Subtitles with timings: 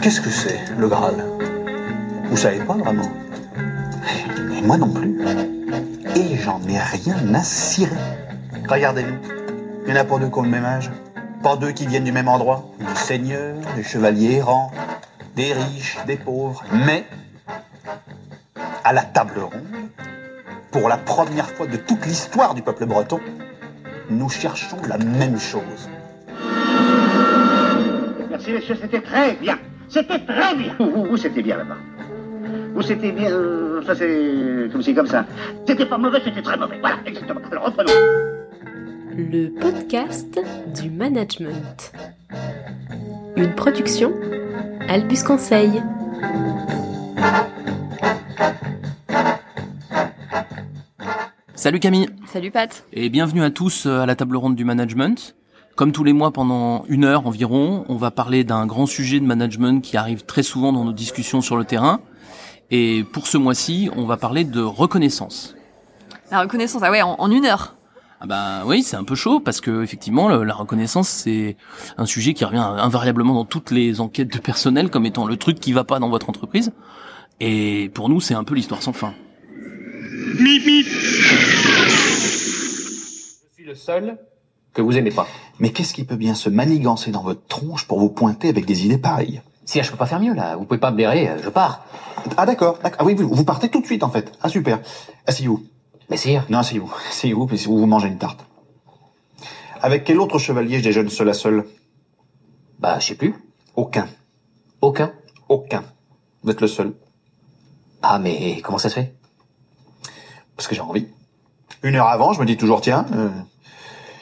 [0.00, 1.14] Qu'est-ce que c'est, le Graal?
[2.24, 3.10] Vous savez pas vraiment?
[4.56, 5.18] Et moi non plus.
[6.14, 7.90] Et j'en ai rien à cirer.
[8.68, 9.16] Regardez-nous.
[9.86, 10.90] Il y en a pas deux qui ont le même âge.
[11.42, 12.66] Pas deux qui viennent du même endroit.
[12.78, 14.70] Des seigneurs, des chevaliers errants,
[15.34, 16.64] des riches, des pauvres.
[16.86, 17.04] Mais,
[18.84, 19.88] à la table ronde,
[20.70, 23.20] pour la première fois de toute l'histoire du peuple breton,
[24.10, 25.88] nous cherchons la même chose.
[28.30, 29.58] Merci, monsieur, c'était très bien.
[29.88, 30.74] C'était très bien.
[30.78, 31.76] Vous, vous, c'était bien là-bas?
[32.74, 33.30] Vous, c'était bien?
[33.86, 35.24] Ça, c'est comme si, comme ça.
[35.66, 36.78] C'était pas mauvais, c'était très mauvais.
[36.80, 37.40] Voilà, exactement.
[37.50, 37.92] Alors, reprenons.
[39.16, 40.40] Le podcast
[40.74, 41.92] du management.
[43.36, 44.12] Une production
[44.88, 45.82] Albus Conseil.
[51.54, 52.84] Salut Camille Salut Pat.
[52.92, 55.34] et bienvenue à tous euh, à la table ronde du management.
[55.76, 59.24] Comme tous les mois pendant une heure environ, on va parler d'un grand sujet de
[59.24, 62.00] management qui arrive très souvent dans nos discussions sur le terrain.
[62.70, 65.54] Et pour ce mois-ci, on va parler de reconnaissance.
[66.30, 67.74] La reconnaissance, ah ouais, en, en une heure.
[68.20, 71.56] Ah ben oui, c'est un peu chaud parce que effectivement le- la reconnaissance c'est
[71.98, 75.60] un sujet qui revient invariablement dans toutes les enquêtes de personnel comme étant le truc
[75.60, 76.72] qui va pas dans votre entreprise.
[77.40, 79.12] Et pour nous, c'est un peu l'histoire sans fin.
[82.24, 84.18] Je suis le seul
[84.72, 85.26] que vous aimez pas.
[85.58, 88.86] Mais qu'est-ce qui peut bien se manigancer dans votre tronche pour vous pointer avec des
[88.86, 89.42] idées pareilles?
[89.64, 91.84] Si je peux pas faire mieux là, vous pouvez pas me blairer, euh, je pars.
[92.36, 92.98] Ah d'accord, d'accord.
[93.00, 94.32] Ah oui, vous, vous partez tout de suite en fait.
[94.42, 94.80] Ah super.
[95.26, 95.64] Asseyez-vous.
[96.14, 96.94] Mais sire, Non, asseyez-vous.
[97.08, 98.46] Asseyez-vous, puis vous vous mangez une tarte?
[99.82, 101.64] Avec quel autre chevalier je déjeune seul à seul?
[102.78, 103.34] Bah je sais plus.
[103.74, 104.06] Aucun.
[104.80, 105.12] Aucun.
[105.48, 105.82] Aucun.
[106.44, 106.94] Vous êtes le seul.
[108.00, 109.12] Ah mais comment ça se fait?
[110.54, 111.08] Parce que j'ai envie.
[111.82, 113.30] Une heure avant, je me dis toujours, tiens, euh,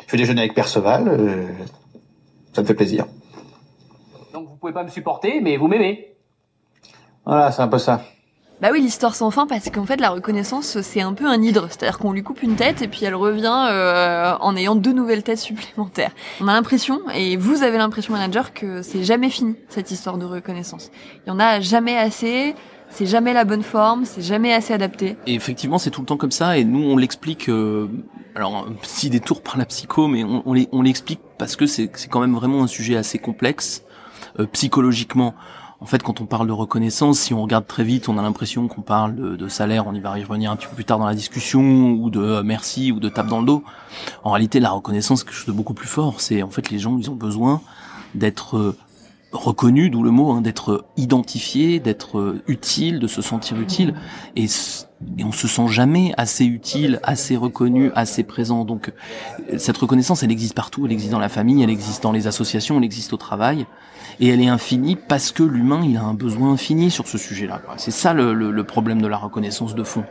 [0.06, 1.06] je vais déjeuner avec Perceval.
[1.08, 1.52] euh,
[2.54, 3.04] ça me fait plaisir.
[4.32, 6.16] Donc vous pouvez pas me supporter, mais vous m'aimez.
[7.26, 8.00] Voilà, c'est un peu ça.
[8.62, 11.66] Bah oui, l'histoire sans fin, parce qu'en fait, la reconnaissance, c'est un peu un hydre.
[11.68, 15.24] C'est-à-dire qu'on lui coupe une tête et puis elle revient euh, en ayant deux nouvelles
[15.24, 16.12] têtes supplémentaires.
[16.40, 20.24] On a l'impression, et vous avez l'impression, manager, que c'est jamais fini, cette histoire de
[20.26, 20.92] reconnaissance.
[21.26, 22.54] Il y en a jamais assez,
[22.88, 25.16] c'est jamais la bonne forme, c'est jamais assez adapté.
[25.26, 26.56] Et effectivement, c'est tout le temps comme ça.
[26.56, 27.48] Et nous, on l'explique.
[27.48, 27.88] euh,
[28.36, 31.66] alors, un petit détour par la psycho, mais on, on l'e- on l'explique parce que
[31.66, 33.82] c'est quand même vraiment un sujet assez complexe
[34.38, 35.34] euh, psychologiquement.
[35.82, 38.68] En fait, quand on parle de reconnaissance, si on regarde très vite, on a l'impression
[38.68, 39.88] qu'on parle de, salaire.
[39.88, 42.20] On y va y revenir un petit peu plus tard dans la discussion, ou de
[42.20, 43.64] euh, merci, ou de tape dans le dos.
[44.22, 46.20] En réalité, la reconnaissance, c'est quelque chose de beaucoup plus fort.
[46.20, 47.60] C'est en fait les gens, ils ont besoin
[48.14, 48.76] d'être
[49.32, 53.94] reconnus, d'où le mot, hein, d'être identifiés, d'être euh, utile, de se sentir utile.
[54.36, 54.46] Et,
[55.24, 58.64] on se sent jamais assez utile, assez reconnu, assez présent.
[58.64, 58.92] Donc
[59.52, 60.86] euh, cette reconnaissance, elle existe partout.
[60.86, 63.66] Elle existe dans la famille, elle existe dans les associations, elle existe au travail.
[64.20, 67.62] Et elle est infinie parce que l'humain, il a un besoin infini sur ce sujet-là.
[67.78, 70.04] C'est ça le, le- problème de la reconnaissance de fond.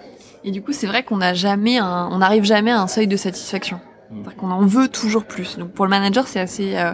[0.43, 3.15] Et du coup, c'est vrai qu'on n'a jamais on n'arrive jamais à un seuil de
[3.15, 3.79] satisfaction.
[4.11, 5.57] C'est-à-dire qu'on en veut toujours plus.
[5.57, 6.94] Donc pour le manager, c'est assez, euh,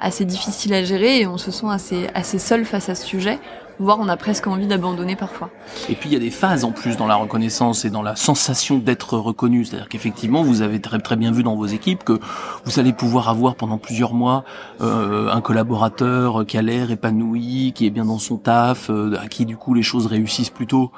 [0.00, 3.38] assez difficile à gérer et on se sent assez, assez seul face à ce sujet,
[3.78, 5.50] voire on a presque envie d'abandonner parfois.
[5.88, 8.16] Et puis il y a des phases en plus dans la reconnaissance et dans la
[8.16, 9.64] sensation d'être reconnu.
[9.64, 12.18] C'est-à-dire qu'effectivement, vous avez très très bien vu dans vos équipes que
[12.64, 14.44] vous allez pouvoir avoir pendant plusieurs mois
[14.80, 19.28] euh, un collaborateur qui a l'air épanoui, qui est bien dans son taf, euh, à
[19.28, 20.90] qui du coup les choses réussissent plutôt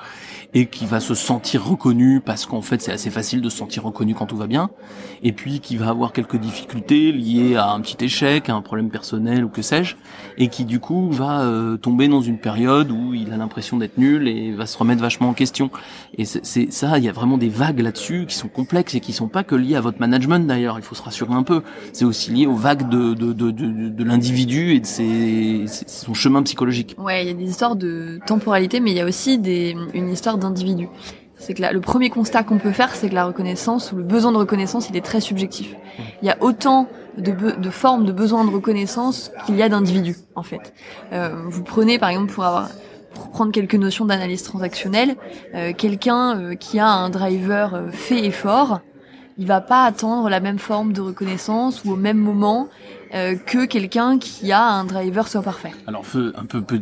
[0.55, 3.85] et qui va se sentir reconnu parce qu'en fait c'est assez facile de se sentir
[3.85, 4.71] reconnu quand tout va bien.
[5.23, 8.91] Et puis qui va avoir quelques difficultés liées à un petit échec, à un problème
[8.91, 9.97] personnel ou que sais-je,
[10.39, 13.99] et qui du coup va euh, tomber dans une période où il a l'impression d'être
[13.99, 15.71] nul et va se remettre vachement en question.
[16.17, 19.13] Et c'est ça, il y a vraiment des vagues là-dessus qui sont complexes et qui
[19.13, 20.79] sont pas que liées à votre management d'ailleurs.
[20.79, 21.63] Il faut se rassurer un peu.
[21.93, 26.15] C'est aussi lié aux vagues de de de de, de l'individu et de ses- son
[26.15, 26.95] chemin psychologique.
[26.99, 30.09] Ouais, il y a des histoires de temporalité, mais il y a aussi des, une
[30.11, 30.89] histoire d'individu.
[31.41, 34.31] C'est que le premier constat qu'on peut faire, c'est que la reconnaissance ou le besoin
[34.31, 35.75] de reconnaissance, il est très subjectif.
[36.23, 36.87] Il y a autant
[37.19, 40.73] de, de formes de besoin de reconnaissance qu'il y a d'individus, en fait.
[41.13, 42.69] Euh, vous prenez, par exemple, pour avoir
[43.15, 45.17] pour prendre quelques notions d'analyse transactionnelle,
[45.55, 48.81] euh, quelqu'un euh, qui a un driver euh, fait et fort,
[49.39, 52.69] il va pas attendre la même forme de reconnaissance ou au même moment
[53.15, 55.73] euh, que quelqu'un qui a un driver soit parfait.
[55.87, 56.81] Alors peu, un peu, peu.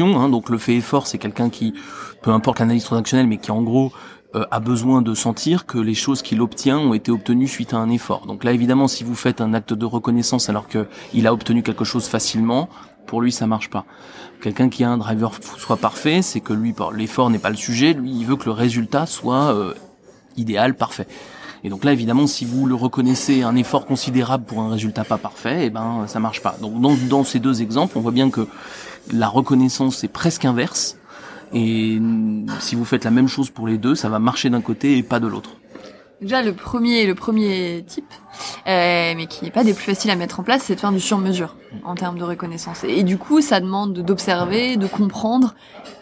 [0.00, 0.28] Hein.
[0.28, 1.74] Donc le fait effort, c'est quelqu'un qui,
[2.22, 3.92] peu importe l'analyse transactionnelle, mais qui en gros
[4.34, 7.78] euh, a besoin de sentir que les choses qu'il obtient ont été obtenues suite à
[7.78, 8.26] un effort.
[8.26, 11.62] Donc là, évidemment, si vous faites un acte de reconnaissance alors que il a obtenu
[11.62, 12.68] quelque chose facilement,
[13.06, 13.86] pour lui ça marche pas.
[14.42, 17.94] Quelqu'un qui a un driver soit parfait, c'est que lui, l'effort n'est pas le sujet,
[17.94, 19.72] lui il veut que le résultat soit euh,
[20.36, 21.08] idéal, parfait.
[21.64, 25.18] Et donc là, évidemment, si vous le reconnaissez un effort considérable pour un résultat pas
[25.18, 26.56] parfait, eh ben ça marche pas.
[26.60, 28.46] Donc dans, dans ces deux exemples, on voit bien que
[29.12, 30.96] la reconnaissance est presque inverse.
[31.52, 31.98] Et
[32.60, 35.02] si vous faites la même chose pour les deux, ça va marcher d'un côté et
[35.02, 35.50] pas de l'autre.
[36.20, 38.12] Déjà, le premier, le premier type,
[38.66, 40.90] euh, mais qui n'est pas des plus faciles à mettre en place, c'est de faire
[40.90, 42.82] du sur-mesure en termes de reconnaissance.
[42.82, 45.54] Et, du coup, ça demande d'observer, de comprendre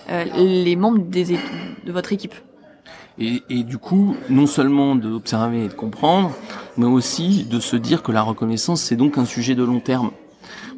[0.08, 1.38] euh, les membres des,
[1.85, 2.35] de votre équipe.
[3.18, 6.32] Et, et, du coup, non seulement d'observer et de comprendre,
[6.76, 10.10] mais aussi de se dire que la reconnaissance, c'est donc un sujet de long terme.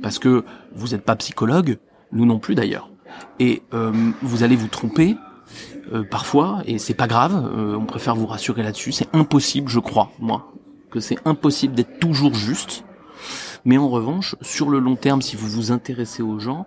[0.02, 0.44] Parce que
[0.74, 1.78] vous n'êtes pas psychologue,
[2.12, 2.90] nous non plus d'ailleurs.
[3.40, 3.92] Et euh,
[4.22, 5.16] vous allez vous tromper
[5.92, 8.92] euh, parfois, et c'est pas grave, euh, on préfère vous rassurer là-dessus.
[8.92, 10.52] C'est impossible, je crois, moi,
[10.90, 12.84] que c'est impossible d'être toujours juste.
[13.64, 16.66] Mais en revanche, sur le long terme, si vous vous intéressez aux gens,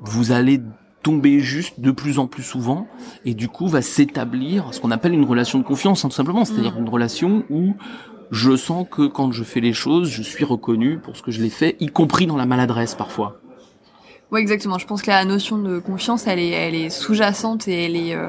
[0.00, 0.60] vous allez
[1.02, 2.86] tomber juste de plus en plus souvent
[3.24, 6.44] et du coup va s'établir ce qu'on appelle une relation de confiance hein, tout simplement.
[6.44, 7.74] C'est-à-dire une relation où
[8.30, 11.42] je sens que quand je fais les choses je suis reconnu pour ce que je
[11.42, 13.40] l'ai fait y compris dans la maladresse parfois.
[14.30, 14.78] Oui exactement.
[14.78, 18.14] Je pense que la notion de confiance elle est elle est sous-jacente et elle est
[18.14, 18.28] euh,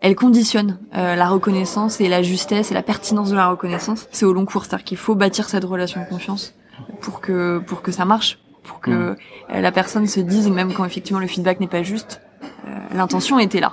[0.00, 4.08] elle conditionne euh, la reconnaissance et la justesse et la pertinence de la reconnaissance.
[4.10, 4.64] C'est au long cours.
[4.64, 6.54] C'est-à-dire qu'il faut bâtir cette relation de confiance
[7.00, 9.16] pour que pour que ça marche pour que mm.
[9.54, 13.38] euh, la personne se dise, même quand effectivement le feedback n'est pas juste, euh, l'intention
[13.38, 13.72] était là.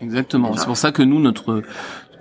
[0.00, 0.54] Exactement.
[0.56, 1.62] C'est pour ça que nous, notre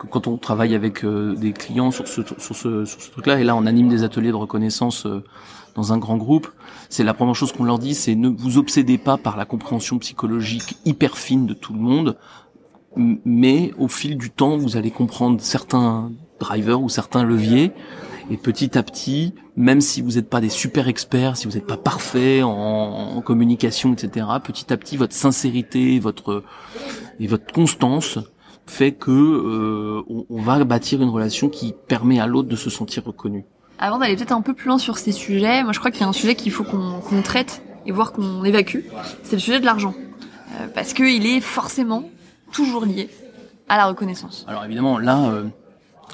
[0.10, 3.44] quand on travaille avec euh, des clients sur ce sur ce sur ce truc-là, et
[3.44, 5.08] là on anime des ateliers de reconnaissance
[5.76, 6.52] dans un grand groupe,
[6.90, 10.00] c'est la première chose qu'on leur dit, c'est ne vous obsédez pas par la compréhension
[10.00, 12.18] psychologique hyper fine de tout le monde,
[12.96, 17.72] mais au fil du temps, vous allez comprendre certains drivers ou certains leviers
[18.30, 21.68] et petit à petit, même si vous n'êtes pas des super experts, si vous n'êtes
[21.68, 26.44] pas parfait en, communication, etc., petit à petit, votre sincérité, votre
[27.20, 28.20] et votre constance
[28.66, 33.04] fait que euh, on, va bâtir une relation qui permet à l'autre de se sentir
[33.04, 33.46] reconnu.
[33.80, 36.04] Avant d'aller peut-être un peu plus loin sur ces sujets, moi je crois qu'il y
[36.04, 38.80] a un sujet qu'il faut qu'on traite et voir qu'on évacue,
[39.24, 39.94] c'est le sujet de l'argent,
[40.60, 42.04] euh, parce qu'il est forcément
[42.52, 43.10] toujours lié
[43.68, 44.46] à la reconnaissance.
[44.48, 45.46] Alors évidemment, là, euh,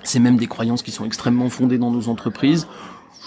[0.03, 2.67] c'est même des croyances qui sont extrêmement fondées dans nos entreprises.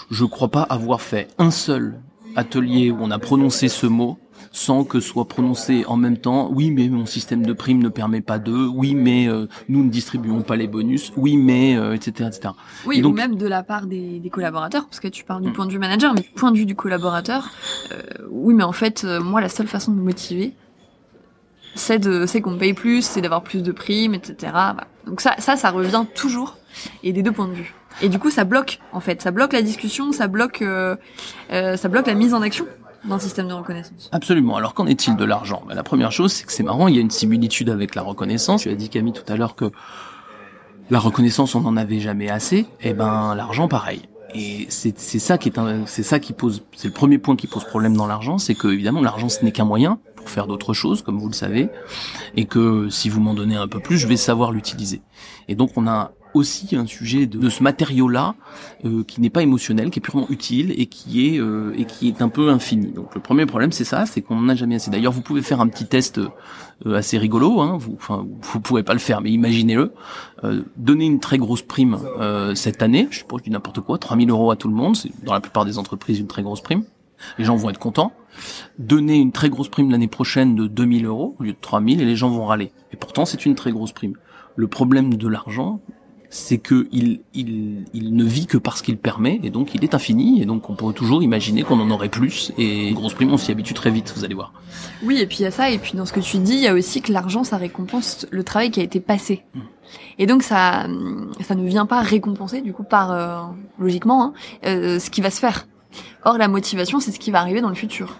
[0.09, 1.99] Je crois pas avoir fait un seul
[2.35, 4.17] atelier où on a prononcé ce mot
[4.51, 6.49] sans que soit prononcé en même temps.
[6.51, 8.51] Oui mais mon système de primes ne permet pas de.
[8.51, 11.13] Oui mais euh, nous ne distribuons pas les bonus.
[11.15, 12.53] Oui mais etc euh, etc
[12.85, 15.51] oui donc, ou même de la part des, des, collaborateurs parce que tu parles du
[15.51, 17.49] point de vue manager mais du point de vue du collaborateur
[17.91, 20.53] euh, oui mais en fait moi la seule façon de me motiver
[21.75, 24.53] c'est de c'est qu'on paye plus c'est d'avoir plus de primes etc
[25.05, 26.57] donc ça ça ça revient toujours
[27.03, 27.73] et des deux points de vue.
[28.01, 30.95] Et du coup, ça bloque en fait, ça bloque la discussion, ça bloque, euh,
[31.51, 32.65] euh, ça bloque la mise en action
[33.09, 34.09] le système de reconnaissance.
[34.11, 34.57] Absolument.
[34.57, 35.63] Alors qu'en est-il de l'argent?
[35.67, 38.03] Ben, La première chose, c'est que c'est marrant, il y a une similitude avec la
[38.03, 38.61] reconnaissance.
[38.61, 39.71] Tu as dit Camille tout à l'heure que
[40.91, 42.57] la reconnaissance, on n'en avait jamais assez.
[42.57, 44.03] Et eh ben l'argent, pareil.
[44.35, 47.63] Et c'est ça qui est c'est ça qui pose, c'est le premier point qui pose
[47.63, 51.01] problème dans l'argent, c'est que évidemment l'argent ce n'est qu'un moyen pour faire d'autres choses,
[51.01, 51.69] comme vous le savez,
[52.35, 55.01] et que si vous m'en donnez un peu plus, je vais savoir l'utiliser.
[55.47, 58.35] Et donc on a aussi un sujet de, ce matériau-là
[58.85, 62.07] euh, qui n'est pas émotionnel, qui est purement utile et qui est euh, et qui
[62.07, 62.91] est un peu infini.
[62.91, 64.91] Donc le premier problème c'est ça, c'est qu'on n'en a jamais assez.
[64.91, 68.83] D'ailleurs vous pouvez faire un petit test euh, assez rigolo, hein, vous enfin vous pourrez
[68.83, 69.93] pas le faire, mais imaginez-le,
[70.77, 71.99] donner une très grosse prime
[72.55, 74.95] cette année, je sais pas je dis n'importe quoi, 3000 euros à tout le monde,
[74.95, 76.83] c'est dans la plupart des entreprises une très grosse prime.
[77.37, 78.13] Les gens vont être contents.
[78.79, 82.05] Donner une très grosse prime l'année prochaine de 2000 euros au lieu de 3000 et
[82.05, 82.71] les gens vont râler.
[82.91, 84.15] Et pourtant c'est une très grosse prime.
[84.55, 85.79] Le problème de l'argent,
[86.31, 89.93] c'est que il, il, il, ne vit que parce qu'il permet, et donc il est
[89.93, 93.37] infini, et donc on pourrait toujours imaginer qu'on en aurait plus, et grosse prime, on
[93.37, 94.53] s'y habitue très vite, vous allez voir.
[95.03, 96.61] Oui, et puis il y a ça, et puis dans ce que tu dis, il
[96.61, 99.43] y a aussi que l'argent, ça récompense le travail qui a été passé.
[99.53, 99.59] Hmm.
[100.19, 100.87] Et donc ça,
[101.41, 103.41] ça ne vient pas récompenser, du coup, par, euh,
[103.77, 104.33] logiquement, hein,
[104.65, 105.67] euh, ce qui va se faire.
[106.23, 108.17] Or, la motivation, c'est ce qui va arriver dans le futur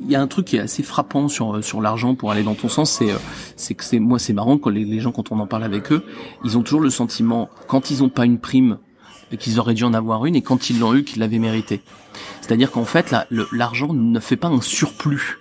[0.00, 2.54] il y a un truc qui est assez frappant sur sur l'argent pour aller dans
[2.54, 3.14] ton sens, c'est
[3.56, 6.04] c'est que c'est moi c'est marrant quand les, gens quand on en parle avec eux,
[6.44, 8.78] ils ont toujours le sentiment quand ils ont pas une prime
[9.38, 11.80] qu'ils auraient dû en avoir une et quand ils l'ont eu qu'ils l'avaient mérité.
[12.40, 13.14] C'est-à-dire qu'en fait
[13.52, 15.38] l'argent ne fait pas un surplus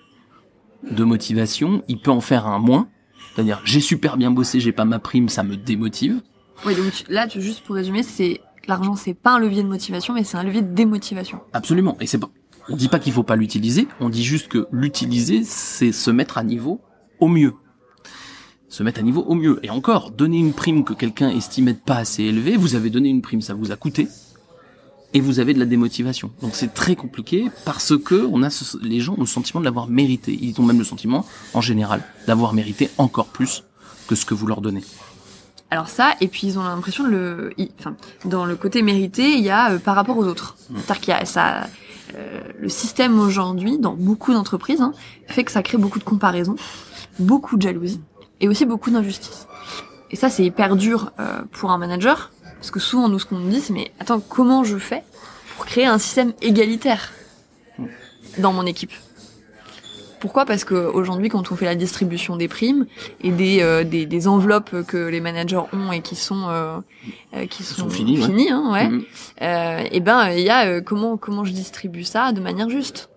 [0.90, 2.88] de motivation, il peut en faire un moins.
[3.34, 6.22] C'est-à-dire j'ai super bien bossé, j'ai pas ma prime, ça me démotive.
[6.66, 10.24] Oui donc là juste pour résumer c'est l'argent c'est pas un levier de motivation mais
[10.24, 11.40] c'est un levier de démotivation.
[11.54, 12.20] Absolument et c'est
[12.68, 16.38] on dit pas qu'il faut pas l'utiliser, on dit juste que l'utiliser, c'est se mettre
[16.38, 16.82] à niveau
[17.20, 17.54] au mieux.
[18.70, 19.60] Se mettre à niveau au mieux.
[19.64, 23.22] Et encore, donner une prime que quelqu'un estimait pas assez élevée, vous avez donné une
[23.22, 24.08] prime, ça vous a coûté.
[25.14, 26.32] et vous avez de la démotivation.
[26.42, 28.28] Donc c'est très compliqué parce que
[28.82, 30.38] les gens ont le sentiment de l'avoir mérité.
[30.42, 33.64] Ils ont même le sentiment, en général, d'avoir mérité encore plus
[34.08, 34.84] que ce que vous leur donnez.
[35.72, 39.44] Alors ça, et puis ils ont l'impression de le, enfin, dans le côté mérité, il
[39.44, 40.56] y a euh, par rapport aux autres.
[40.70, 41.68] C'est-à-dire qu'il y a ça,
[42.16, 44.94] euh, le système aujourd'hui, dans beaucoup d'entreprises, hein,
[45.28, 46.56] fait que ça crée beaucoup de comparaisons,
[47.20, 48.00] beaucoup de jalousie,
[48.40, 49.48] et aussi beaucoup d'injustice.
[50.12, 53.40] Et ça, c'est hyper dur euh, pour un manager, parce que souvent nous, ce qu'on
[53.40, 55.04] nous dit, c'est mais attends, comment je fais
[55.56, 57.12] pour créer un système égalitaire
[58.38, 58.92] dans mon équipe?
[60.26, 60.46] Pourquoi?
[60.46, 62.88] Parce que aujourd'hui, quand on fait la distribution des primes
[63.22, 66.80] et des, euh, des, des enveloppes que les managers ont et qui sont euh,
[67.36, 68.50] euh, qui sont, sont finies, ouais.
[68.50, 68.90] hein, ouais.
[68.90, 69.04] Mhm.
[69.44, 73.10] Euh, et ben il y a euh, comment comment je distribue ça de manière juste?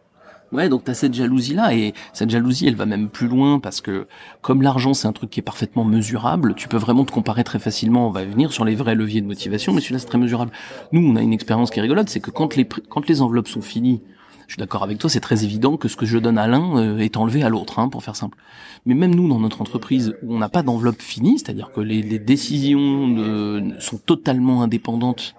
[0.52, 3.80] Ouais, donc t'as cette jalousie là et cette jalousie, elle va même plus loin parce
[3.80, 4.06] que
[4.42, 7.58] comme l'argent c'est un truc qui est parfaitement mesurable, tu peux vraiment te comparer très
[7.58, 8.06] facilement.
[8.08, 10.50] On va venir sur les vrais leviers de motivation, mais celui-là c'est très mesurable.
[10.92, 13.48] Nous, on a une expérience qui est rigolote, c'est que quand les quand les enveloppes
[13.48, 14.02] sont finies,
[14.48, 16.78] je suis d'accord avec toi, c'est très évident que ce que je donne à l'un
[16.78, 18.38] euh, est enlevé à l'autre, hein, pour faire simple.
[18.86, 22.18] Mais même nous, dans notre entreprise, où on n'a pas d'enveloppe finie, c'est-à-dire que les,
[22.18, 25.34] décisions sont totalement indépendantes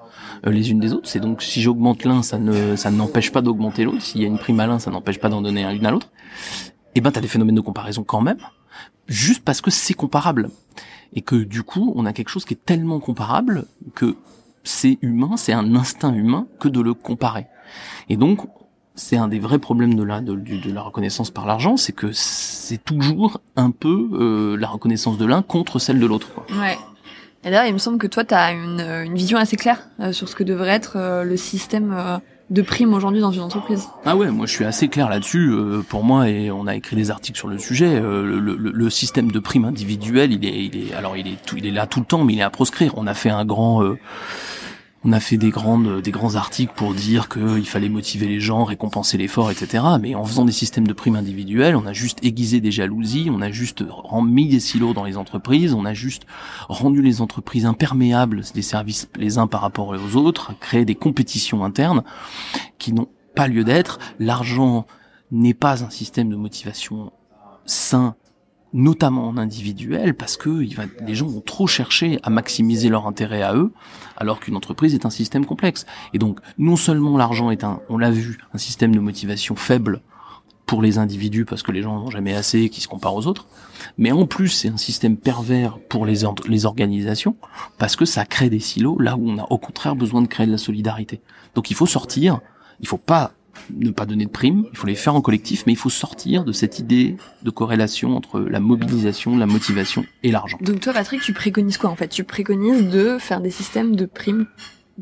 [0.46, 1.10] euh, les unes des autres.
[1.10, 4.04] C'est donc si j'augmente l'un, ça ne ça n'empêche pas d'augmenter l'autre.
[4.04, 6.12] S'il y a une prime à l'un, ça n'empêche pas d'en donner une à l'autre.
[6.94, 8.38] Et ben t'as des phénomènes de comparaison quand même,
[9.08, 10.50] juste parce que c'est comparable
[11.14, 14.18] et que du coup on a quelque chose qui est tellement comparable que
[14.64, 17.48] c'est humain, c'est un instinct humain que de le comparer.
[18.08, 18.42] Et donc
[19.00, 21.94] c'est un des vrais problèmes de la de, du- de la reconnaissance par l'argent, c'est
[21.94, 26.28] que c'est toujours un peu euh, la reconnaissance de l'un contre celle de l'autre.
[26.60, 26.78] Ouais.
[27.44, 29.80] Et d'ailleurs, il me semble que toi, tu as une, euh, une vision assez claire
[30.02, 32.18] euh, sur ce que devrait être euh, le système euh,
[32.50, 33.88] de primes aujourd'hui dans une entreprise.
[34.06, 35.50] Ah ouais, moi je suis assez clair là-dessus.
[35.52, 37.96] euh, pour moi, et on a écrit des articles sur le sujet.
[37.96, 41.38] euh, le, le- le système de primes individuelles, il est, il est, alors il est,
[41.46, 42.94] tout, il est là tout le temps, mais il est à proscrire.
[42.98, 43.98] On a fait un grand, euh,
[45.06, 48.66] on a fait des grandes, des grands articles pour dire qu'il fallait motiver les gens,
[48.66, 49.84] récompenser l'effort, etc.
[50.02, 53.42] Mais en faisant des systèmes de primes individuelles, on a juste aiguisé des jalousies, on
[53.42, 56.24] a juste ren- mis des silos dans les entreprises, on a juste
[56.68, 61.64] rendu les entreprises imperméables des services les uns par rapport aux autres, créé des compétitions
[61.64, 62.04] internes
[62.78, 64.00] qui n'ont pas lieu d'être.
[64.20, 64.86] L'argent
[65.32, 67.14] n'est pas un système de motivation
[67.66, 68.16] sain,
[68.74, 73.08] notamment en individuel, parce que il va, les gens vont trop chercher à maximiser leur
[73.08, 73.72] intérêt à eux,
[74.18, 75.86] alors qu'une entreprise est un système complexe.
[76.14, 80.02] Et donc, non seulement l'argent est un, on l'a vu, un système de motivation faible
[80.70, 83.48] pour les individus parce que les gens n'ont jamais assez qui se comparent aux autres,
[83.98, 87.36] mais en plus c'est un système pervers pour les, les organisations
[87.80, 90.46] parce que ça crée des silos là où on a au contraire besoin de créer
[90.46, 91.22] de la solidarité.
[91.56, 92.40] Donc il faut sortir,
[92.82, 93.32] il faut pas
[93.76, 96.44] ne pas donner de primes, il faut les faire en collectif, mais il faut sortir
[96.44, 100.58] de cette idée de corrélation entre la mobilisation, la motivation et l'argent.
[100.62, 102.08] Donc toi, Patrick, tu préconises quoi en fait?
[102.08, 104.48] Tu préconises de faire des systèmes de primes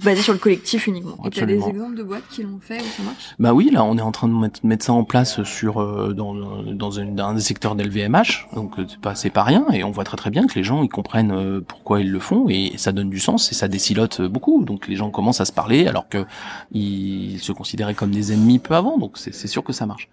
[0.03, 1.17] basés sur le collectif uniquement.
[1.25, 3.35] Et tu as des exemples de boîtes qui l'ont fait où ça marche?
[3.39, 6.13] Bah oui, là on est en train de mettre, mettre ça en place sur euh,
[6.13, 6.33] dans
[6.73, 9.83] dans une, dans un des secteurs d'LVMH, donc euh, c'est pas c'est pas rien et
[9.83, 12.47] on voit très très bien que les gens ils comprennent euh, pourquoi ils le font
[12.49, 14.63] et ça donne du sens et ça décilote beaucoup.
[14.63, 16.25] Donc les gens commencent à se parler alors que
[16.71, 20.09] ils se considéraient comme des ennemis peu avant, donc c'est c'est sûr que ça marche.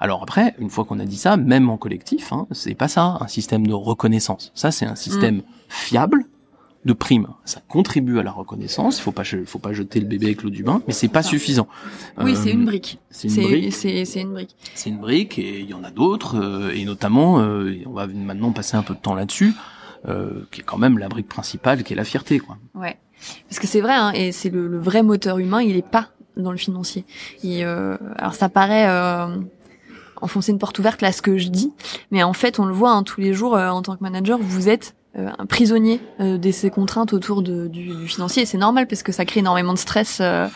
[0.00, 3.18] Alors après, une fois qu'on a dit ça, même en collectif, hein, c'est pas ça
[3.20, 4.52] un système de reconnaissance.
[4.54, 6.26] Ça c'est un système fiable
[6.86, 7.26] de primes.
[7.44, 8.98] Ça contribue à la reconnaissance.
[8.98, 11.22] Il faut pas faut pas jeter le bébé avec l'eau du bain, mais c'est pas
[11.22, 11.28] Ça.
[11.30, 11.68] suffisant.
[12.18, 12.98] Oui, Euh, c'est une brique.
[13.10, 13.72] c'est une brique.
[13.74, 14.56] C'est une brique.
[14.74, 18.06] C'est une brique et il y en a d'autres euh, et notamment euh, on va
[18.06, 19.52] maintenant passer un peu de temps là-dessus
[20.08, 22.56] euh, qui est quand même la brique principale qui est la fierté quoi.
[22.74, 22.96] Ouais.
[23.48, 26.10] Parce que c'est vrai, hein, et c'est le, le vrai moteur humain, il est pas
[26.36, 27.04] dans le financier.
[27.42, 29.36] Et euh, alors ça paraît euh,
[30.20, 31.72] enfoncer une porte ouverte là ce que je dis,
[32.10, 34.38] mais en fait on le voit hein, tous les jours euh, en tant que manager,
[34.38, 38.42] vous êtes euh, un prisonnier euh, de ces contraintes autour de, du, du financier.
[38.42, 40.46] Et c'est normal parce que ça crée énormément de stress euh,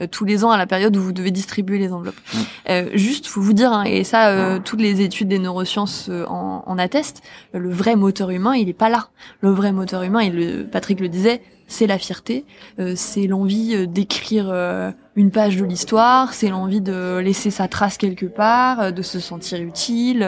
[0.00, 2.20] euh, tous les ans à la période où vous devez distribuer les enveloppes.
[2.34, 2.38] Mm.
[2.70, 6.24] Euh, juste, faut vous dire, hein, et ça, euh, toutes les études des neurosciences euh,
[6.26, 7.22] en, en attestent,
[7.54, 9.08] euh, le vrai moteur humain, il est pas là.
[9.40, 12.44] Le vrai moteur humain, et le, Patrick le disait, c'est la fierté,
[12.80, 17.68] euh, c'est l'envie euh, d'écrire euh, une page de l'histoire, c'est l'envie de laisser sa
[17.68, 20.20] trace quelque part, de se sentir utile,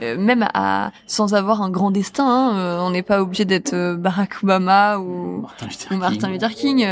[0.00, 2.24] même à sans avoir un grand destin.
[2.26, 5.96] hein, on n'est pas obligé d'être Barack Obama ou, Martin Luther ou.
[5.98, 6.86] Martin Luther King,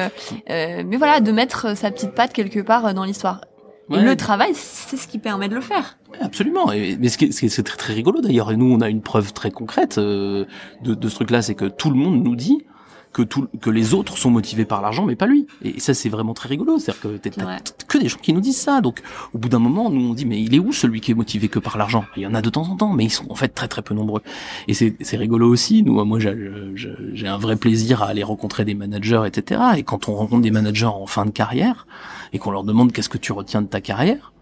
[0.46, 3.40] mais voilà, de mettre sa petite patte quelque part dans l'histoire.
[3.88, 4.02] Ouais.
[4.02, 5.96] Le travail, c'est ce qui permet de le faire.
[6.20, 6.72] Absolument.
[6.72, 8.50] Et, mais ce qui est, ce c'est très, très rigolo d'ailleurs.
[8.50, 10.44] Et nous, on a une preuve très concrète euh,
[10.82, 12.64] de, de ce truc-là, c'est que tout le monde nous dit
[13.16, 15.46] que tout, que les autres sont motivés par l'argent, mais pas lui.
[15.62, 16.78] Et ça, c'est vraiment très rigolo.
[16.78, 17.58] C'est-à-dire que t'as
[17.88, 18.82] que des gens qui nous disent ça.
[18.82, 19.00] Donc,
[19.32, 21.48] au bout d'un moment, nous on dit, mais il est où celui qui est motivé
[21.48, 22.04] que par l'argent?
[22.18, 23.80] Il y en a de temps en temps, mais ils sont en fait très très
[23.80, 24.20] peu nombreux.
[24.68, 25.82] Et c'est c'est rigolo aussi.
[25.82, 29.62] Nous, moi, j'ai un vrai plaisir à aller rencontrer des managers, etc.
[29.78, 31.86] Et quand on rencontre des managers en fin de carrière
[32.34, 34.34] et qu'on leur demande qu'est-ce que tu retiens de ta carrière,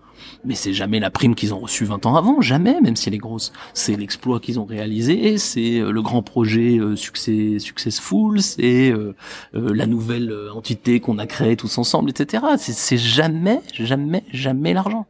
[0.44, 3.14] mais c'est jamais la prime qu'ils ont reçue 20 ans avant, jamais, même si elle
[3.14, 3.52] est grosse.
[3.72, 9.14] C'est l'exploit qu'ils ont réalisé, c'est euh, le grand projet euh, succès, successful, c'est euh,
[9.54, 12.44] euh, la nouvelle euh, entité qu'on a créée tous ensemble, etc.
[12.58, 15.06] C'est- C'est jamais, jamais, jamais l'argent.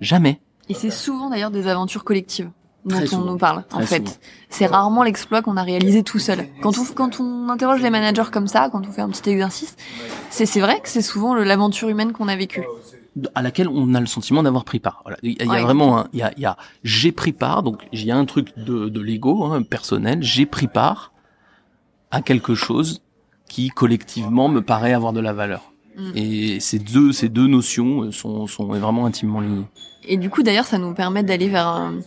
[0.00, 0.40] Jamais.
[0.68, 2.50] Et c'est souvent d'ailleurs des aventures collectives
[2.84, 3.32] dont Très on souvent.
[3.32, 3.64] nous parle.
[3.72, 4.18] En fait, souvent.
[4.50, 6.46] c'est rarement l'exploit qu'on a réalisé tout seul.
[6.62, 9.76] Quand on quand on interroge les managers comme ça, quand on fait un petit exercice,
[10.30, 12.62] c'est c'est vrai que c'est souvent le- l'aventure humaine qu'on a vécue.
[13.34, 15.00] À laquelle on a le sentiment d'avoir pris part.
[15.04, 15.18] Voilà.
[15.22, 15.62] Il y a, Ouais.
[15.62, 18.16] vraiment un, il y a, il y a j'ai pris part, donc il y a
[18.16, 21.12] un truc de, de l'ego hein, personnel, j'ai pris part
[22.10, 23.02] à quelque chose
[23.48, 25.72] qui collectivement me paraît avoir de la valeur.
[25.96, 26.10] Mm.
[26.14, 29.64] Et ces deux, ces deux notions euh, sont, sont vraiment intimement liées.
[30.04, 31.98] Et du coup, d'ailleurs, ça nous permet d'aller vers un-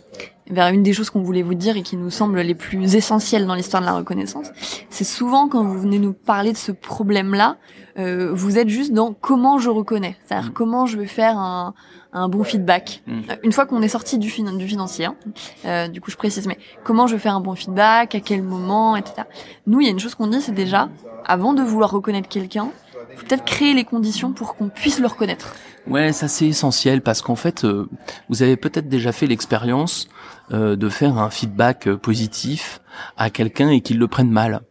[0.50, 3.46] vers une des choses qu'on voulait vous dire et qui nous semble les plus essentielles
[3.46, 4.46] dans l'histoire de la reconnaissance.
[4.90, 7.56] C'est souvent quand vous venez nous parler de ce problème-là,
[7.98, 10.54] euh, vous êtes juste dans comment je reconnais, c'est-à-dire Mm.
[10.54, 11.74] comment je vais faire un,
[12.12, 13.02] un bon feedback.
[13.06, 13.12] Mm.
[13.30, 15.16] Euh, Une fois qu'on est sorti du, fin- du financier, hein,
[15.64, 18.42] euh, du coup je précise, mais comment je vais faire un bon feedback, à quel
[18.42, 19.22] moment, etc.
[19.66, 20.88] Nous, il y a une chose qu'on dit, c'est déjà,
[21.24, 22.68] avant de vouloir reconnaître quelqu'un,
[23.16, 25.54] faut peut-être créer les conditions pour qu'on puisse le reconnaître.
[25.88, 27.88] Ouais, ça c'est essentiel parce qu'en fait, euh,
[28.28, 30.08] vous avez peut-être déjà fait l'expérience
[30.52, 32.80] euh, de faire un feedback euh, positif
[33.16, 34.62] à quelqu'un et qu'il le prenne mal.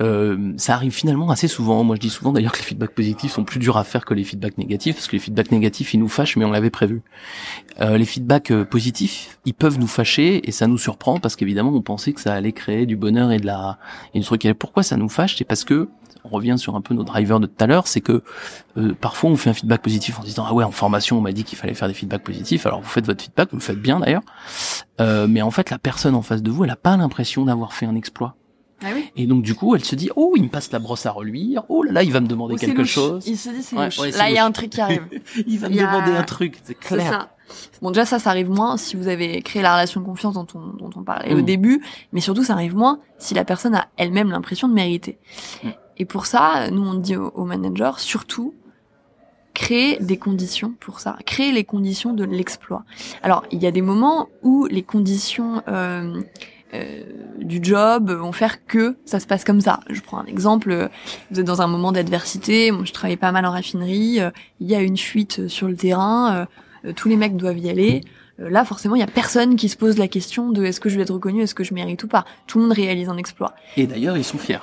[0.00, 1.84] Euh, ça arrive finalement assez souvent.
[1.84, 4.14] Moi, je dis souvent d'ailleurs que les feedbacks positifs sont plus durs à faire que
[4.14, 7.02] les feedbacks négatifs, parce que les feedbacks négatifs, ils nous fâchent, mais on l'avait prévu.
[7.80, 11.70] Euh, les feedbacks euh, positifs, ils peuvent nous fâcher et ça nous surprend parce qu'évidemment,
[11.74, 13.78] on pensait que ça allait créer du bonheur et de la
[14.14, 14.44] et du truc.
[14.46, 15.36] Et pourquoi ça nous fâche?
[15.36, 15.88] C'est parce que
[16.24, 18.22] on revient sur un peu nos drivers de tout à l'heure, c'est que
[18.76, 21.32] euh, parfois on fait un feedback positif en disant ah ouais en formation on m'a
[21.32, 22.66] dit qu'il fallait faire des feedbacks positifs.
[22.66, 24.22] Alors vous faites votre feedback, vous le faites bien d'ailleurs,
[25.00, 27.72] Euh, mais en fait la personne en face de vous, elle a pas l'impression d'avoir
[27.72, 28.36] fait un exploit.
[28.82, 29.10] Ah oui.
[29.16, 31.64] Et donc du coup, elle se dit oh il me passe la brosse à reluire,
[31.68, 32.90] oh là là il va me demander c'est quelque louche.
[32.92, 35.06] chose, Il se dit c'est Ouais, Là, il y a un truc qui arrive.
[35.46, 37.10] il va me a- demander un truc, c'est clair.
[37.10, 37.28] ça.
[37.82, 40.46] Bon, déjà, ça, ça arrive moins si vous avez créé la relation de confiance dont
[40.54, 41.44] on, dont on parlait au Mm.
[41.44, 45.18] début, mais surtout, ça arrive moins si la personne a elle-même l'impression de mériter.
[45.64, 45.68] Mm.
[46.00, 48.54] Et pour ça, nous, on dit aux, managers, surtout,
[49.52, 52.84] créer des conditions pour ça, créer les conditions de l'exploit.
[53.22, 56.18] Alors, il y a des moments où les conditions euh,
[56.72, 57.02] euh,
[57.38, 59.80] du job vont faire que ça se passe comme ça.
[59.90, 60.88] Je prends un exemple,
[61.30, 64.70] vous êtes dans un moment d'adversité, moi je travaille pas mal en raffinerie, euh, il
[64.70, 66.46] y a une fuite sur le terrain, euh,
[66.86, 68.00] euh, tous les mecs doivent y aller.
[68.38, 70.96] Là, forcément, il y a personne qui se pose la question de est-ce que je
[70.96, 72.24] vais être reconnu, est-ce que je mérite ou pas.
[72.46, 73.54] Tout le monde réalise un exploit.
[73.76, 74.56] Et d'ailleurs ils sont fiers.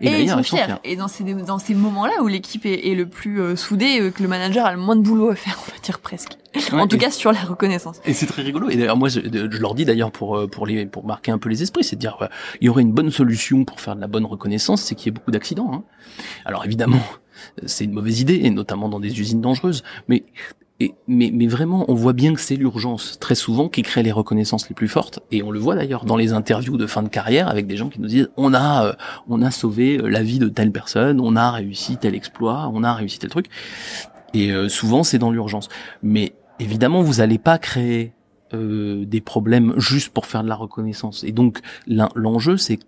[0.00, 0.66] Et, Et, ils sont fiers.
[0.84, 4.10] Et dans ces, dans ces moments-là où l'équipe est, est le plus euh, soudée, euh,
[4.10, 6.38] que le manager a le moins de boulot à faire, on va dire presque.
[6.54, 8.00] Ouais, en tout cas, sur la reconnaissance.
[8.04, 8.70] Et c'est très rigolo.
[8.70, 11.38] Et d'ailleurs, moi, je, je leur dis d'ailleurs pour euh, pour les pour marquer un
[11.38, 12.28] peu les esprits, c'est de dire ouais,
[12.60, 15.08] il y aurait une bonne solution pour faire de la bonne reconnaissance, c'est qu'il y
[15.08, 15.70] ait beaucoup d'accidents.
[15.72, 15.84] Hein.
[16.44, 17.00] Alors évidemment,
[17.66, 19.82] c'est une mauvaise idée, et notamment dans des usines dangereuses.
[20.08, 20.24] Mais
[20.80, 24.12] et, mais, mais vraiment, on voit bien que c'est l'urgence très souvent qui crée les
[24.12, 25.20] reconnaissances les plus fortes.
[25.32, 27.88] Et on le voit d'ailleurs dans les interviews de fin de carrière avec des gens
[27.88, 28.92] qui nous disent on a euh,
[29.28, 32.94] on a sauvé la vie de telle personne, on a réussi tel exploit, on a
[32.94, 33.46] réussi tel truc.
[34.34, 35.68] Et euh, souvent, c'est dans l'urgence.
[36.02, 38.12] Mais évidemment, vous n'allez pas créer
[38.52, 41.24] euh, des problèmes juste pour faire de la reconnaissance.
[41.24, 42.78] Et donc, l'en- l'enjeu, c'est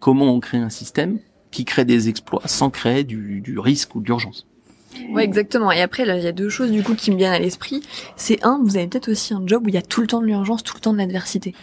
[0.00, 1.20] comment on crée un système
[1.52, 4.47] qui crée des exploits sans créer du, du risque ou de l'urgence.
[5.10, 5.70] Ouais, exactement.
[5.70, 7.82] Et après, là, il y a deux choses du coup qui me viennent à l'esprit.
[8.16, 10.20] C'est un, vous avez peut-être aussi un job où il y a tout le temps
[10.20, 11.54] de l'urgence, tout le temps de l'adversité.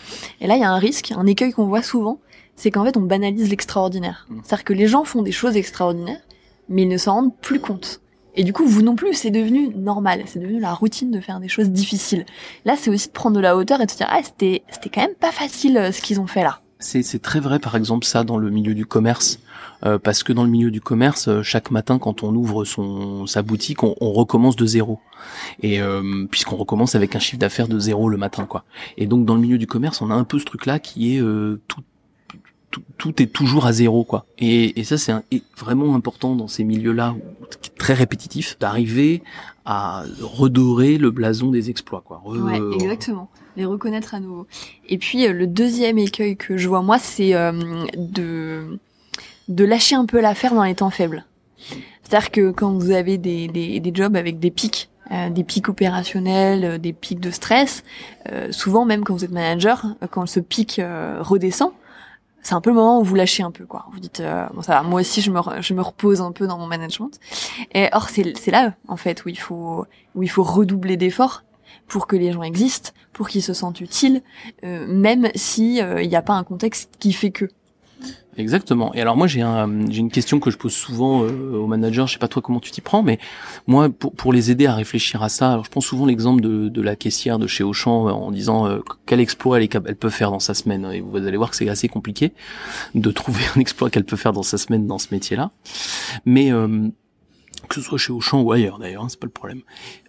[0.42, 2.20] Et là, il y a un risque, un écueil qu'on voit souvent,
[2.56, 4.26] c'est qu'en fait, on banalise l'extraordinaire.
[4.30, 4.40] Mm.
[4.44, 6.22] C'est-à-dire que les gens font des choses extraordinaires,
[6.70, 8.02] mais ils ne s'en rendent plus compte.
[8.38, 10.24] Et du coup, vous non plus, c'est devenu normal.
[10.26, 12.26] C'est devenu la routine de faire des choses difficiles.
[12.66, 14.90] Là, c'est aussi de prendre de la hauteur et de se dire, ah, c'était, c'était
[14.90, 16.60] quand même pas facile euh, ce qu'ils ont fait là.
[16.80, 19.40] C'est c'est très vrai, par exemple, ça dans le milieu du commerce,
[19.86, 23.26] euh, parce que dans le milieu du commerce, euh, chaque matin, quand on ouvre son
[23.28, 25.00] sa boutique, on, on recommence de zéro,
[25.62, 28.64] et euh, puisqu'on recommence avec un chiffre d'affaires de zéro le matin, quoi.
[28.98, 31.22] Et donc dans le milieu du commerce, on a un peu ce truc-là qui est
[31.22, 31.82] euh, tout,
[32.72, 34.26] tout tout est toujours à zéro, quoi.
[34.38, 35.14] Et, et ça, c'est
[35.58, 37.16] vraiment important dans ces milieux-là,
[37.78, 39.24] très répétitif, d'arriver
[39.66, 42.22] à redorer le blason des exploits, quoi.
[42.26, 43.30] Re- Ouais, exactement.
[43.58, 44.46] Les reconnaître à nouveau.
[44.90, 47.54] Et puis euh, le deuxième écueil que je vois moi, c'est euh,
[47.98, 48.78] de
[49.48, 51.26] de lâcher un peu l'affaire dans les temps faibles.
[52.04, 55.70] C'est-à-dire que quand vous avez des, des, des jobs avec des pics, euh, des pics
[55.70, 57.84] opérationnels, euh, des pics de stress,
[58.32, 61.72] euh, souvent même quand vous êtes manager, euh, quand ce pic euh, redescend,
[62.42, 63.88] c'est un peu le moment où vous lâchez un peu quoi.
[63.92, 66.46] Vous dites euh, bon ça va, moi aussi je me je me repose un peu
[66.46, 67.12] dans mon management.
[67.74, 71.44] Et or c'est c'est là en fait où il faut où il faut redoubler d'efforts
[71.88, 74.22] pour que les gens existent, pour qu'ils se sentent utiles,
[74.64, 77.46] même si il n'y a pas un contexte qui fait que.
[78.38, 78.94] Exactement.
[78.94, 82.04] Et alors moi j'ai un, une question que je pose souvent euh, aux managers.
[82.08, 83.18] Je sais pas toi comment tu t'y prends, mais
[83.66, 86.68] moi pour, pour les aider à réfléchir à ça, alors je prends souvent l'exemple de,
[86.68, 89.96] de la caissière de chez Auchan euh, en disant euh, quel exploit elle, est elle
[89.96, 90.86] peut faire dans sa semaine.
[90.92, 92.34] Et vous allez voir que c'est assez compliqué
[92.94, 95.52] de trouver un exploit qu'elle peut faire dans sa semaine dans ce métier-là.
[96.26, 96.90] Mais euh,
[97.68, 99.62] que ce soit chez Auchan ou ailleurs d'ailleurs, hein, c'est pas le problème.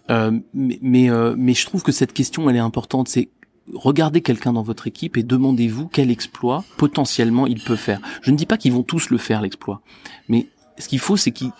[0.09, 3.07] Euh, mais mais, euh, mais je trouve que cette question elle est importante.
[3.07, 3.29] C'est
[3.73, 7.99] regardez quelqu'un dans votre équipe et demandez-vous quel exploit potentiellement il peut faire.
[8.21, 9.81] Je ne dis pas qu'ils vont tous le faire l'exploit,
[10.29, 11.51] mais ce qu'il faut c'est qu'ils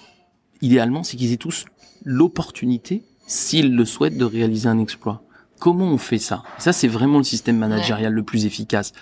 [0.62, 1.66] idéalement c'est qu'ils aient tous
[2.04, 5.24] l'opportunité s'ils le souhaitent de réaliser un exploit.
[5.60, 6.44] Comment on fait ça?
[6.58, 8.94] Et Ça c'est vraiment le système managérial le plus efficace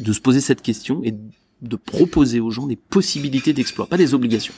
[0.00, 1.14] de se poser cette question et
[1.62, 4.54] de proposer aux gens des possibilités d'exploit, pas des obligations.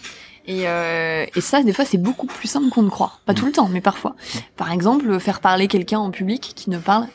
[0.46, 3.20] Et, euh, et ça, des fois, c'est beaucoup plus simple qu'on ne croit.
[3.24, 4.14] Pas tout le temps, mais parfois.
[4.56, 7.08] Par exemple, faire parler quelqu'un en public qui ne parle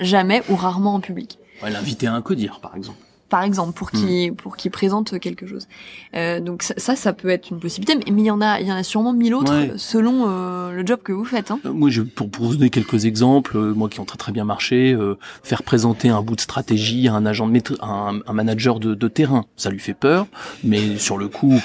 [0.00, 1.38] jamais ou rarement en public.
[1.62, 2.98] Ouais, L'inviter à un codir par exemple.
[3.30, 5.66] Par exemple, pour qui pour qui présente quelque chose.
[6.14, 7.96] Euh, donc ça, ça, ça peut être une possibilité.
[7.96, 9.72] Mais mais il y en a, il y en a sûrement mille autres Ouais.
[9.76, 11.50] selon euh, le job que vous faites.
[11.50, 11.58] Hein.
[11.64, 14.30] Euh, Moi, je, pour, pour vous donner quelques exemples, euh, moi qui ont très très
[14.30, 18.20] bien marché, euh, faire présenter un bout de stratégie à un agent de maîtrise, un,
[18.24, 20.26] un manager de, de terrain, ça lui fait peur,
[20.62, 21.60] mais sur le coup,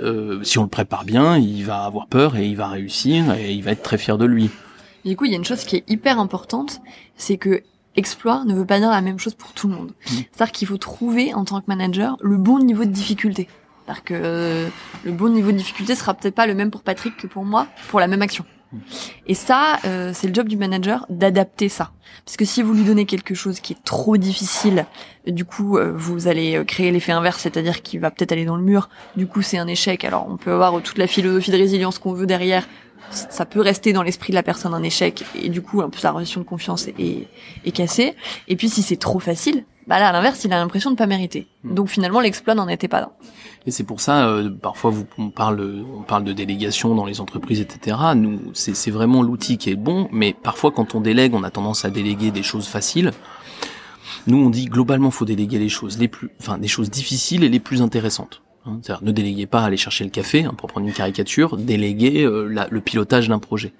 [0.00, 3.52] euh, si on le prépare bien, il va avoir peur et il va réussir et
[3.52, 4.50] il va être très fier de lui.
[5.04, 6.80] Du coup, il y a une chose qui est hyper importante,
[7.16, 7.62] c'est que
[7.96, 9.88] exploit ne veut pas dire la même chose pour tout le monde.
[9.88, 10.16] Mm.
[10.32, 13.48] C'est-à-dire qu'il faut trouver en tant que manager le bon niveau de difficulté.
[13.84, 14.68] C'est-à-dire que euh,
[15.04, 17.66] le bon niveau de difficulté sera peut-être pas le même pour Patrick que pour moi
[17.88, 18.44] pour la même action.
[19.26, 21.90] Et ça, euh, c'est le job du manager d'adapter ça.
[22.24, 24.86] Parce que si vous lui donnez quelque chose qui est trop difficile,
[25.26, 28.56] du coup, euh, vous allez euh, créer l'effet inverse, c'est-à-dire qu'il va peut-être aller dans
[28.56, 28.88] le mur.
[29.16, 30.04] Du coup, c'est un échec.
[30.04, 32.66] Alors, on peut avoir toute la philosophie de résilience qu'on veut derrière.
[33.10, 35.98] Ça peut rester dans l'esprit de la personne un échec, et du coup, un peu
[35.98, 37.28] sa relation de confiance est,
[37.64, 38.14] est, cassée.
[38.48, 41.06] Et puis, si c'est trop facile, bah là, à l'inverse, il a l'impression de pas
[41.06, 41.46] mériter.
[41.64, 41.74] Mm.
[41.74, 43.10] Donc, finalement, l'exploit n'en était pas un.
[43.66, 47.20] Et c'est pour ça, euh, parfois, vous, on parle, on parle de délégation dans les
[47.20, 47.96] entreprises, etc.
[48.16, 51.50] Nous, c'est c'est vraiment l'outil qui est bon, mais parfois, quand on délègue, on a
[51.50, 53.12] tendance à déléguer des choses faciles.
[54.26, 57.48] Nous, on dit globalement, faut déléguer les choses les plus, enfin, des choses difficiles et
[57.48, 58.41] les plus intéressantes.
[58.64, 62.22] Hein, ne déléguez pas à aller chercher le café, hein, pour prendre une caricature, déléguez
[62.24, 63.72] euh, le pilotage d'un projet.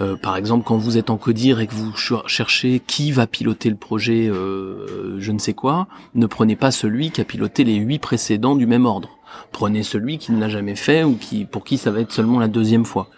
[0.00, 3.26] Euh, par exemple, quand vous êtes en codir et que vous ch- cherchez qui va
[3.26, 7.64] piloter le projet, euh, je ne sais quoi, ne prenez pas celui qui a piloté
[7.64, 9.18] les huit précédents du même ordre.
[9.52, 12.38] Prenez celui qui ne l'a jamais fait ou qui pour qui ça va être seulement
[12.38, 13.08] la deuxième fois.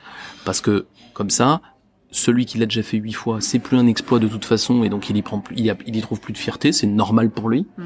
[0.45, 1.61] Parce que comme ça,
[2.13, 4.89] celui qui l'a déjà fait huit fois, c'est plus un exploit de toute façon et
[4.89, 6.87] donc il y prend plus, il y, a- il y trouve plus de fierté, c'est
[6.87, 7.67] normal pour lui.
[7.77, 7.83] Mm.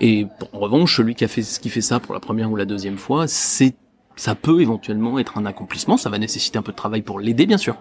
[0.00, 2.66] Et en revanche, celui qui a fait qui fait ça pour la première ou la
[2.66, 3.74] deuxième fois, c'est
[4.16, 7.46] ça peut éventuellement être un accomplissement, ça va nécessiter un peu de travail pour l'aider
[7.46, 7.76] bien sûr.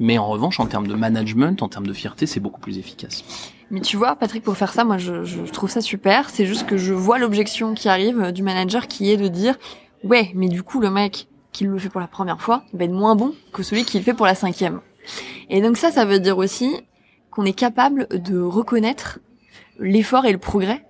[0.00, 3.24] Mais en revanche, en termes de management, en termes de fierté, c'est beaucoup plus efficace.
[3.70, 6.28] Mais tu vois, Patrick, pour faire ça, moi, je, je trouve ça super.
[6.30, 9.54] C'est juste que je vois l'objection qui arrive euh, du manager qui est de dire,
[10.02, 12.84] ouais, mais du coup, le mec qui le fait pour la première fois, il va
[12.86, 14.80] être moins bon que celui qui le fait pour la cinquième.
[15.50, 16.76] Et donc ça, ça veut dire aussi
[17.30, 19.18] qu'on est capable de reconnaître
[19.78, 20.84] l'effort et le progrès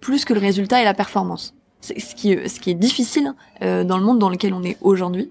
[0.00, 1.54] plus que le résultat et la performance.
[1.80, 5.30] Ce qui, est- difficile euh, dans le monde dans lequel on est aujourd'hui,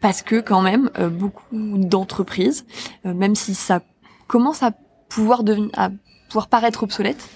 [0.00, 2.66] parce que quand même, euh, beaucoup d'entreprises,
[3.06, 3.80] euh, même si ça
[4.26, 4.72] commence à
[5.08, 5.90] pouvoir devenir, à
[6.28, 7.28] pouvoir paraître obsolète,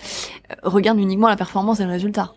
[0.62, 2.32] regardent uniquement la performance et le résultat.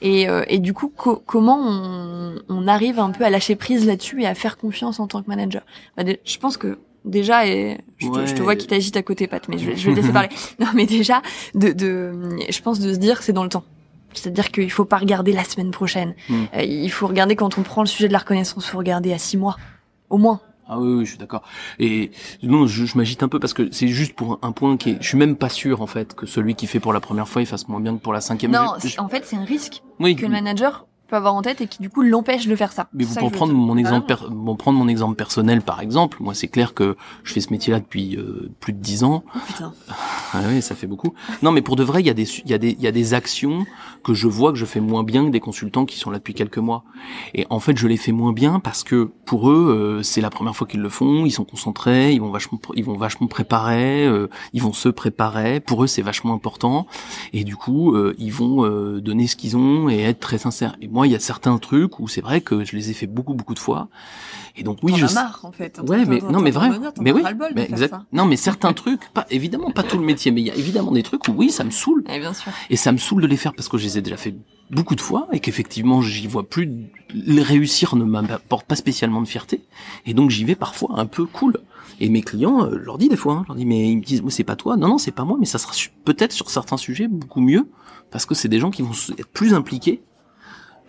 [0.00, 3.86] Et, euh, et du coup, co- comment on, on arrive un peu à lâcher prise
[3.86, 5.62] là-dessus et à faire confiance en tant que manager?
[5.96, 8.44] Bah, dé- Je pense que déjà, et je, te, je te Ouais.
[8.44, 10.28] vois qui t'agite à côté, Pat, mais je, vais- je vais te laisser parler.
[10.58, 11.22] Non, mais déjà,
[11.54, 12.12] de, de,
[12.48, 13.64] je pense de se dire c'est dans le temps.
[14.12, 16.14] C'est-à-dire qu'il faut pas regarder la semaine prochaine.
[16.28, 16.44] Mm.
[16.56, 19.12] Euh, il faut regarder quand on prend le sujet de la reconnaissance, il faut regarder
[19.12, 19.56] à six mois,
[20.08, 20.40] au moins.
[20.72, 21.42] Ah oui, oui, je suis d'accord.
[21.80, 22.12] Et
[22.44, 24.98] non, je, je m'agite un peu parce que c'est juste pour un, point qui est.
[25.02, 27.42] Je suis même pas sûr en fait que celui qui fait pour la première fois
[27.42, 28.52] il fasse moins bien que pour la cinquième.
[28.52, 31.34] Non, Je- je- c'est- en fait, c'est un risque oui, que le manager peut avoir
[31.34, 32.88] en tête et qui du coup l'empêche de faire ça.
[32.94, 36.18] Mais vous ça pour prendre mon exemple, per- bon, prendre mon exemple personnel par exemple,
[36.20, 39.24] moi c'est clair que je fais ce métier-là depuis euh, plus de dix ans.
[39.34, 39.72] Oh, putain.
[40.32, 41.12] Ah oui, ça fait beaucoup.
[41.42, 42.86] Non, mais pour de vrai, il y a des, il y a des, il y
[42.86, 43.66] a des actions
[44.04, 46.34] que je vois que je fais moins bien que des consultants qui sont là depuis
[46.34, 46.84] quelques mois.
[47.34, 50.30] Et en fait, je les fais moins bien parce que pour eux, euh, c'est la
[50.30, 51.26] première fois qu'ils le font.
[51.26, 54.88] Ils sont concentrés, ils vont vachement, pr- ils vont vachement préparer, euh, ils vont se
[54.88, 55.58] préparer.
[55.58, 56.86] Pour eux, c'est vachement important.
[57.32, 60.76] Et du coup, euh, ils vont euh, donner ce qu'ils ont et être très sincères.
[60.80, 62.92] Et moi, moi, il y a certains trucs où c'est vrai que je les ai
[62.92, 63.88] fait beaucoup, beaucoup de fois.
[64.54, 65.80] Et donc oui, T'en je as marre, en fait.
[65.88, 66.68] Ouais, mais non, mais vrai.
[67.00, 67.22] Mais oui,
[67.54, 67.94] mais exact.
[68.12, 70.92] Non, mais certains trucs, pas évidemment pas tout le métier, mais il y a évidemment
[70.92, 72.04] des trucs où oui, ça me saoule.
[72.06, 72.52] Eh, bien sûr.
[72.68, 74.34] Et ça me saoule de les faire parce que je les ai déjà fait
[74.70, 76.70] beaucoup de fois et qu'effectivement j'y vois plus.
[77.14, 79.62] Les réussir ne m'apporte pas spécialement de fierté.
[80.04, 81.56] Et donc j'y vais parfois un peu cool.
[81.98, 83.96] Et mes clients, euh, je leur dis des fois, hein, je leur dis mais ils
[83.96, 84.76] me disent moi c'est pas toi.
[84.76, 85.72] Non non c'est pas moi, mais ça sera
[86.04, 87.66] peut-être sur certains sujets beaucoup mieux
[88.10, 90.02] parce que c'est des gens qui vont être plus impliqués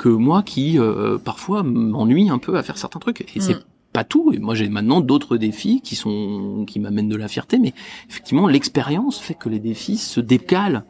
[0.01, 3.21] que moi qui euh, parfois m'ennuie un peu à faire certains trucs.
[3.35, 3.63] Et c'est Mm.
[3.93, 4.31] pas tout.
[4.33, 7.75] Et moi j'ai maintenant d'autres défis qui sont qui m'amènent de la fierté, mais
[8.09, 10.81] effectivement l'expérience fait que les défis se décalent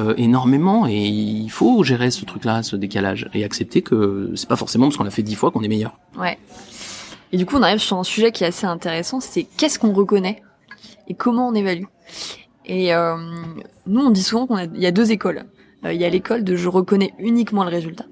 [0.00, 4.56] euh, énormément et il faut gérer ce truc-là, ce décalage et accepter que c'est pas
[4.56, 6.00] forcément parce qu'on l'a fait dix fois qu'on est meilleur.
[6.18, 6.36] Ouais.
[7.30, 9.92] Et du coup, on arrive sur un sujet qui est assez intéressant, c'est qu'est-ce qu'on
[9.92, 10.42] reconnaît
[11.06, 11.84] et comment on évalue.
[12.64, 13.14] Et euh,
[13.86, 15.44] nous, on dit souvent qu'on a, il y a deux écoles.
[15.84, 18.06] Euh, il y a l'école de je reconnais uniquement le résultat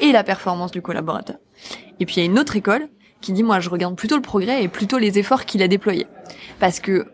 [0.00, 1.36] et la performance du collaborateur.
[2.00, 2.88] Et puis il y a une autre école
[3.20, 6.06] qui dit moi je regarde plutôt le progrès et plutôt les efforts qu'il a déployés.
[6.58, 7.06] Parce que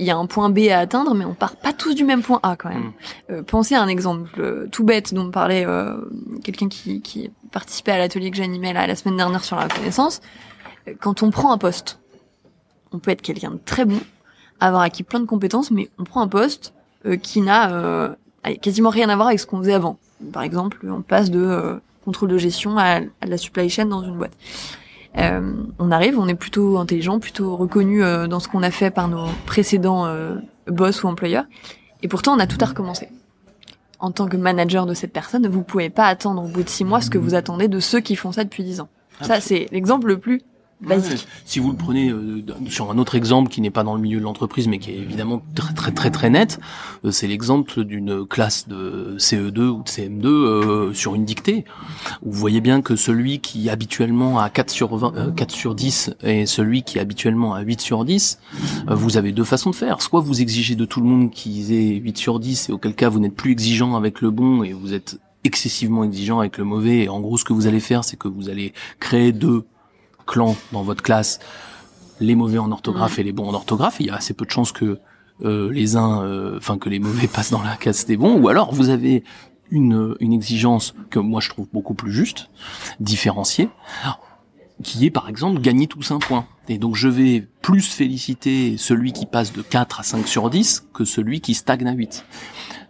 [0.00, 2.22] il y a un point B à atteindre, mais on part pas tous du même
[2.22, 2.92] point A quand même.
[3.30, 5.94] Euh, pensez à un exemple euh, tout bête dont me parlait euh,
[6.42, 10.22] quelqu'un qui, qui participait à l'atelier que j'animais là, la semaine dernière sur la reconnaissance.
[11.00, 12.00] Quand on prend un poste,
[12.92, 14.00] on peut être quelqu'un de très bon,
[14.58, 16.72] avoir acquis plein de compétences, mais on prend un poste
[17.22, 18.16] qui n'a
[18.62, 19.98] quasiment rien à voir avec ce qu'on faisait avant.
[20.32, 24.02] Par exemple, on passe de euh, contrôle de gestion à, à la supply chain dans
[24.02, 24.36] une boîte.
[25.16, 28.90] Euh, on arrive, on est plutôt intelligent, plutôt reconnu euh, dans ce qu'on a fait
[28.90, 30.06] par nos précédents
[30.66, 31.44] boss ou employeurs,
[32.02, 33.08] et pourtant on a tout à recommencer.
[33.98, 36.84] En tant que manager de cette personne, vous pouvez pas attendre au bout de six
[36.84, 38.88] mois ce que vous attendez de ceux qui font ça depuis dix ans.
[39.20, 40.42] Ça, c'est l'exemple le plus
[40.82, 41.12] basique.
[41.12, 44.00] Ouais, si vous le prenez euh, sur un autre exemple qui n'est pas dans le
[44.00, 46.58] milieu de l'entreprise mais qui est évidemment très très très très net,
[47.04, 51.64] euh, c'est l'exemple d'une classe de CE2 ou de CM2 euh, sur une dictée
[52.22, 55.74] où vous voyez bien que celui qui habituellement a 4 sur 20, euh, 4 sur
[55.74, 58.38] 10 et celui qui habituellement a 8 sur 10,
[58.88, 60.02] euh, vous avez deux façons de faire.
[60.02, 63.08] Soit vous exigez de tout le monde qu'ils aient 8 sur 10 et auquel cas
[63.08, 67.04] vous n'êtes plus exigeant avec le bon et vous êtes excessivement exigeant avec le mauvais
[67.04, 69.64] et en gros ce que vous allez faire c'est que vous allez créer deux
[70.24, 71.38] clans dans votre classe,
[72.20, 73.96] les mauvais en orthographe et les bons en orthographe.
[74.00, 74.98] Il y a assez peu de chances que
[75.42, 78.38] euh, les uns, euh, enfin que les mauvais passent dans la case des bons.
[78.38, 79.24] Ou alors vous avez
[79.70, 82.50] une, une exigence que moi je trouve beaucoup plus juste,
[82.98, 83.68] différenciée,
[84.82, 86.46] qui est par exemple gagner tous un point.
[86.68, 90.88] Et donc je vais plus féliciter celui qui passe de 4 à 5 sur 10
[90.92, 92.24] que celui qui stagne à 8.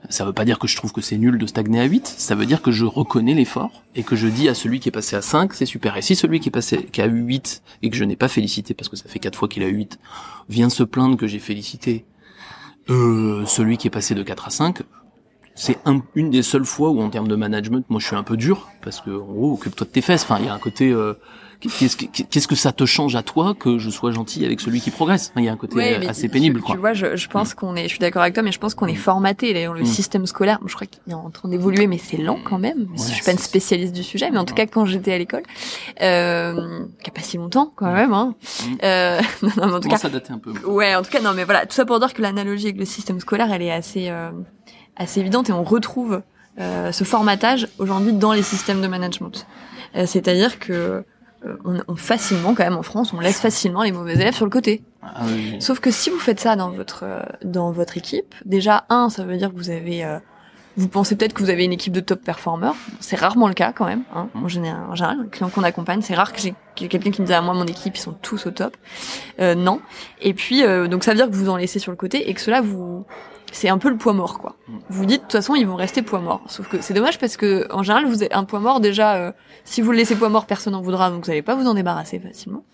[0.09, 2.35] Ça veut pas dire que je trouve que c'est nul de stagner à 8, ça
[2.35, 5.15] veut dire que je reconnais l'effort et que je dis à celui qui est passé
[5.15, 5.97] à 5, c'est super.
[5.97, 8.29] Et si celui qui est passé, qui a eu 8 et que je n'ai pas
[8.29, 9.99] félicité parce que ça fait 4 fois qu'il a eu 8,
[10.49, 12.07] vient se plaindre que j'ai félicité
[12.89, 14.79] euh, celui qui est passé de 4 à 5,
[15.55, 18.23] c'est un- une des seules fois où en termes de management, moi je suis un
[18.23, 20.23] peu dur parce que en gros, occupe-toi de tes fesses.
[20.23, 21.15] Enfin, il y a un côté euh,
[21.69, 24.81] qu'est-ce que qu'est-ce que ça te change à toi que je sois gentil avec celui
[24.81, 25.33] qui progresse?
[25.37, 26.77] Il y a un côté Ouais, euh, assez tu- pénible, tu, quoi.
[26.77, 28.87] vois, je, je pense qu'on est, je suis d'accord avec toi, mais je pense qu'on
[28.87, 28.97] est Mm.
[28.97, 29.53] formaté.
[29.53, 29.87] D'ailleurs, le Mm.
[29.87, 32.89] système scolaire, je crois qu'il est en train d'évoluer, mais c'est lent quand même.
[32.97, 35.43] je suis pas une spécialiste du sujet, mais en tout cas, quand j'étais à l'école,
[36.03, 38.35] euh, qui a pas si longtemps quand même, hein.
[38.41, 38.75] Mm.
[38.85, 40.53] Euh, non, non, mais en tout cas, à dater un peu.
[40.67, 42.85] Ouais, en tout cas, non, mais voilà, tout ça pour dire que l'analogie avec le
[42.85, 44.31] système scolaire, elle est assez, euh,
[44.97, 46.23] assez évidente et on retrouve
[46.59, 49.47] euh, ce formatage aujourd'hui dans les systèmes de management.
[49.97, 51.05] Euh, C'est-à-dire que
[51.65, 54.51] on, on facilement, quand même, en France, on laisse facilement les mauvais élèves sur le
[54.51, 54.83] côté.
[55.03, 55.57] Ah oui.
[55.61, 59.25] Sauf que si vous faites ça dans votre euh, dans votre équipe, déjà un, ça
[59.25, 60.19] veut dire que vous avez euh,
[60.77, 62.75] vous pensez peut-être que vous avez une équipe de top performers.
[63.01, 64.03] C'est rarement le cas quand même.
[64.15, 64.29] Hein.
[64.35, 67.27] En général, en général, les clients qu'on accompagne, c'est rare que j'ai quelqu'un qui me
[67.27, 68.77] dise à moi mon équipe ils sont tous au top.
[69.41, 69.81] Euh, non.
[70.21, 72.35] Et puis euh, donc ça veut dire que vous en laissez sur le côté et
[72.35, 73.05] que cela vous
[73.53, 74.57] c'est un peu le poids mort quoi.
[74.89, 76.43] Vous dites de toute façon ils vont rester poids mort.
[76.47, 79.33] Sauf que c'est dommage parce que en général vous avez un poids mort déjà euh,
[79.65, 81.75] si vous le laissez poids mort personne n'en voudra donc vous allez pas vous en
[81.75, 82.65] débarrasser facilement.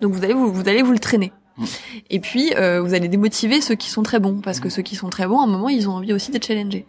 [0.00, 1.32] Donc vous allez vous, vous allez vous le traîner.
[2.08, 4.94] Et puis, euh, vous allez démotiver ceux qui sont très bons, parce que ceux qui
[4.94, 6.86] sont très bons, à un moment, ils ont envie aussi d'être challengés.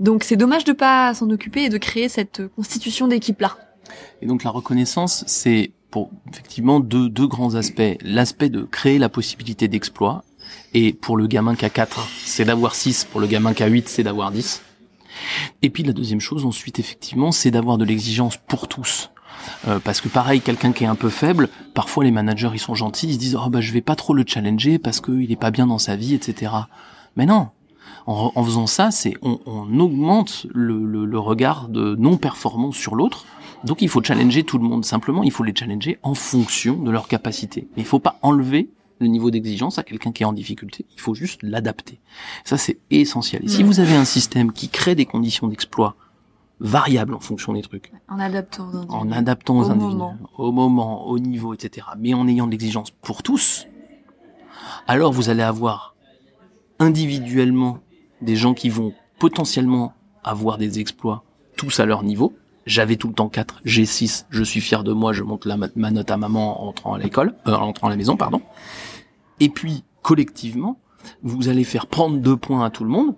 [0.00, 3.56] Donc, c'est dommage de pas s'en occuper et de créer cette constitution d'équipe-là.
[4.20, 7.82] Et donc la reconnaissance, c'est pour effectivement deux, deux grands aspects.
[8.02, 10.24] L'aspect de créer la possibilité d'exploit,
[10.74, 13.66] et pour le gamin qui a 4, c'est d'avoir 6, pour le gamin qui a
[13.66, 14.62] 8, c'est d'avoir 10.
[15.62, 19.10] Et puis la deuxième chose ensuite, effectivement, c'est d'avoir de l'exigence pour tous.
[19.66, 22.74] Euh, parce que pareil, quelqu'un qui est un peu faible, parfois les managers ils sont
[22.74, 25.36] gentils, ils se disent oh bah je vais pas trop le challenger parce qu'il est
[25.36, 26.52] pas bien dans sa vie, etc.
[27.16, 27.48] Mais non,
[28.06, 32.76] en, en faisant ça, c'est on, on augmente le, le, le regard de non performance
[32.76, 33.26] sur l'autre.
[33.64, 34.84] Donc il faut challenger tout le monde.
[34.84, 37.68] Simplement, il faut les challenger en fonction de leurs capacités.
[37.76, 38.68] Mais il faut pas enlever
[39.02, 40.86] le niveau d'exigence à quelqu'un qui est en difficulté.
[40.94, 42.00] Il faut juste l'adapter.
[42.44, 43.44] Ça c'est essentiel.
[43.44, 45.94] Et si vous avez un système qui crée des conditions d'exploit
[46.60, 48.64] variable en fonction des trucs, En adaptant.
[48.68, 48.94] aux individus.
[48.94, 50.16] en adaptant aux Au individus, moment.
[50.38, 51.86] au moment, au niveau, etc.
[51.98, 53.66] Mais en ayant de l'exigence pour tous,
[54.86, 55.96] alors vous allez avoir
[56.78, 57.78] individuellement
[58.20, 59.92] des gens qui vont potentiellement
[60.24, 61.24] avoir des exploits
[61.56, 62.32] tous à leur niveau.
[62.64, 65.56] J'avais tout le temps 4, j'ai 6, je suis fier de moi, je monte la,
[65.56, 68.40] ma- note à maman en rentrant à l'école, euh, en rentrant à la maison, pardon.
[69.42, 70.78] Et puis, collectivement,
[71.22, 73.14] vous allez faire prendre deux points à tout le monde,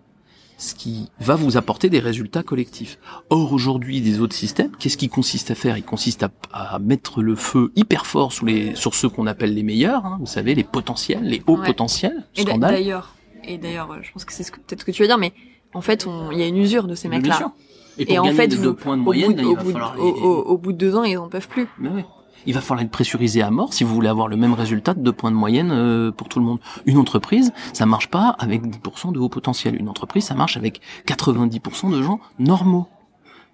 [0.57, 2.99] ce qui va vous apporter des résultats collectifs.
[3.29, 5.77] Or, aujourd'hui, des autres systèmes, qu'est-ce qui consiste à faire?
[5.77, 9.53] Il consiste à, à mettre le feu hyper fort sous les, sur ceux qu'on appelle
[9.55, 11.67] les meilleurs, hein, vous savez, les potentiels, les hauts Ouais.
[11.67, 12.73] potentiels, Et scandale.
[12.73, 15.33] d'ailleurs, et d'ailleurs, je pense que c'est ce peut-être ce que tu veux dire, mais
[15.75, 17.53] en fait, il y a une usure de ces mecs-là.
[17.99, 19.47] Et, pour Et en fait, les vous- deux points de au moyenne, bout, de- il
[19.47, 19.99] au va bout de- falloir...
[20.01, 21.67] au- au- au bout de deux ans, ils en peuvent plus.
[21.79, 22.03] Mais oui.
[22.47, 25.01] Il va falloir être pressurisé à mort si vous voulez avoir le même résultat de
[25.01, 26.59] deux points de moyenne euh, pour tout le monde.
[26.87, 29.77] Une entreprise, ça marche pas avec 10% de haut potentiel.
[29.77, 32.87] Une entreprise, ça marche avec 90% de gens normaux,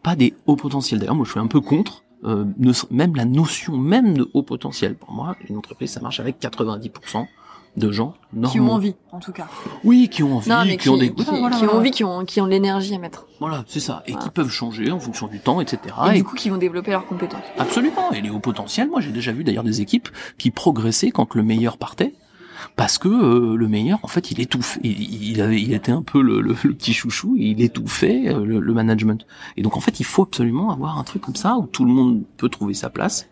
[0.03, 1.00] pas des hauts potentiels.
[1.00, 2.44] D'ailleurs, moi, je suis un peu contre euh,
[2.90, 4.94] même la notion même de haut potentiel.
[4.94, 7.26] Pour moi, une entreprise, ça marche avec 90%
[7.76, 8.50] de gens normaux.
[8.52, 9.46] Qui ont envie, en tout cas.
[9.85, 11.12] Oui, qui ont envie, Non, qui, ont des...
[11.14, 13.26] qui, Voilà, voilà, qui ont envie, qui ont, qui ont l'énergie à mettre.
[13.38, 14.02] Voilà, c'est ça.
[14.06, 15.78] Et qui peuvent changer en fonction du temps, etc.
[16.09, 17.42] et Et du coup, qui vont développer leurs compétences.
[17.59, 18.11] Absolument.
[18.12, 21.42] Et les hauts potentiels, moi j'ai déjà vu d'ailleurs des équipes qui progressaient quand le
[21.42, 22.14] meilleur partait.
[22.76, 24.80] Parce que euh, le meilleur, en fait, il étouffait.
[24.85, 27.35] Il, il avait, il était un peu le, le- le petit chouchou.
[27.38, 29.26] Il étouffait euh, le, le management.
[29.56, 31.90] Et donc, en fait, il faut absolument avoir un truc comme ça où tout le
[31.90, 33.28] monde peut trouver sa place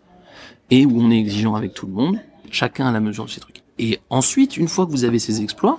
[0.71, 2.19] et où on est exigeant avec tout le monde,
[2.51, 3.63] chacun à la mesure de ses trucs.
[3.79, 5.79] Et ensuite, une fois que vous avez ces exploits,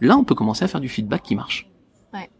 [0.00, 1.68] là, on peut commencer à faire du feedback qui marche.
[2.12, 2.30] Ouais.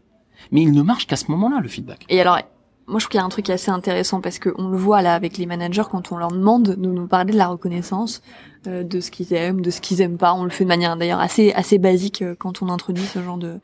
[0.51, 2.05] Mais il ne marche qu'à ce moment-là, le feedback.
[2.09, 2.39] Et alors,
[2.87, 5.01] moi, je trouve qu'il y a un truc assez intéressant parce que on le voit
[5.01, 8.21] là avec les managers quand on leur demande de nous parler de la reconnaissance,
[8.67, 10.33] euh, de ce qu'ils aiment, de ce qu'ils aiment pas.
[10.33, 13.37] On le fait de manière d'ailleurs assez assez basique euh, quand on introduit ce genre
[13.37, 13.59] de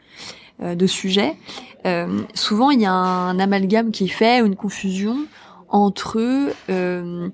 [0.62, 1.38] euh, de sujet.
[1.86, 5.20] Euh, souvent, il y a un amalgame qui est fait une confusion
[5.70, 6.20] entre
[6.70, 7.30] euh,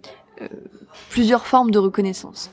[1.09, 2.51] plusieurs formes de reconnaissance.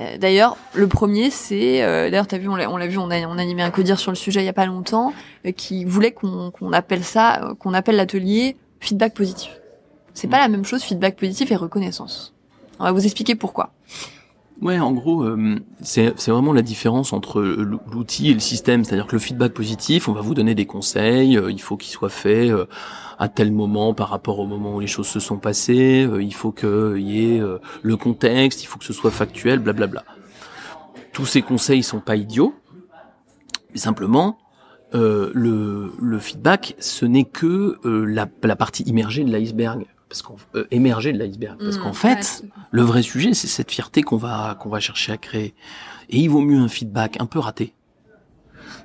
[0.00, 3.10] Euh, D'ailleurs, le premier, c'est, euh, d'ailleurs, t'as vu, on l'a on l'a vu, on
[3.10, 5.12] a, on a animé un codir sur le sujet il y a pas longtemps,
[5.46, 9.50] euh, qui voulait qu'on qu'on appelle ça, euh, qu'on appelle l'atelier feedback positif.
[10.12, 12.34] C'est pas la même chose, feedback positif et reconnaissance.
[12.78, 13.72] On va vous expliquer pourquoi.
[14.62, 18.84] Ouais, en gros, euh, c'est vraiment la différence entre l'ou- l'outil et le système.
[18.84, 21.36] C'est-à-dire que le feedback positif, on va vous donner des conseils.
[21.36, 22.64] euh, il faut qu'il soit fait euh,
[23.18, 26.06] à tel moment par rapport au moment où les choses se sont passées.
[26.10, 28.62] euh, il faut qu'il y ait euh, le contexte.
[28.62, 30.04] Il faut que ce soit factuel, blablabla.
[31.12, 32.54] Tous ces conseils sont pas idiots.
[33.72, 34.38] Mais simplement,
[34.94, 39.84] euh, le, le feedback, ce n'est que euh, la, la partie immergée de l'iceberg.
[40.08, 41.58] Parce qu'en euh, émergée de l'iceberg.
[41.58, 45.12] Parce Mmh, qu'en fait, le vrai sujet, c'est cette fierté qu'on va qu'on va chercher
[45.12, 45.54] à créer.
[46.10, 47.74] Et il vaut mieux un feedback un peu raté,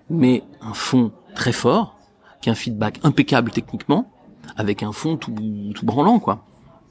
[0.10, 1.98] mais un fond très fort,
[2.42, 4.12] qu'un feedback impeccable techniquement,
[4.58, 5.36] avec un fond tout
[5.76, 6.44] tout branlant quoi.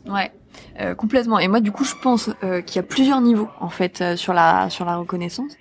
[0.07, 0.33] Ouais,
[0.81, 1.39] euh, complètement.
[1.39, 4.17] Et moi, du coup, je pense euh, qu'il y a plusieurs niveaux en fait euh,
[4.17, 5.53] sur la sur la reconnaissance.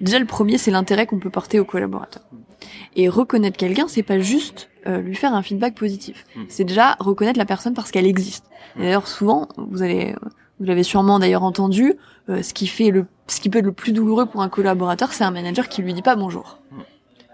[0.00, 2.22] Déjà, le premier, c'est l'intérêt qu'on peut porter au collaborateur.
[2.96, 6.24] Et reconnaître quelqu'un, c'est pas juste euh, lui faire un feedback positif.
[6.36, 6.40] Mm.
[6.48, 8.46] C'est déjà reconnaître la personne parce qu'elle existe.
[8.76, 10.14] Et D'ailleurs, souvent, vous allez,
[10.58, 11.94] vous l'avez sûrement d'ailleurs entendu,
[12.28, 15.12] euh, ce qui fait le, ce qui peut être le plus douloureux pour un collaborateur,
[15.12, 16.58] c'est un manager qui lui dit pas bonjour.
[16.70, 16.76] Mm.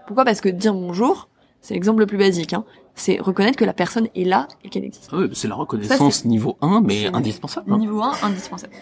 [0.07, 0.25] Pourquoi?
[0.25, 1.29] Parce que dire bonjour,
[1.61, 2.53] c'est l'exemple le plus basique.
[2.53, 2.65] Hein.
[2.95, 5.09] C'est reconnaître que la personne est là et qu'elle existe.
[5.13, 7.71] Ah c'est la reconnaissance niveau 1, mais indispensable.
[7.71, 7.77] hein.
[7.77, 8.73] Niveau 1, indispensable.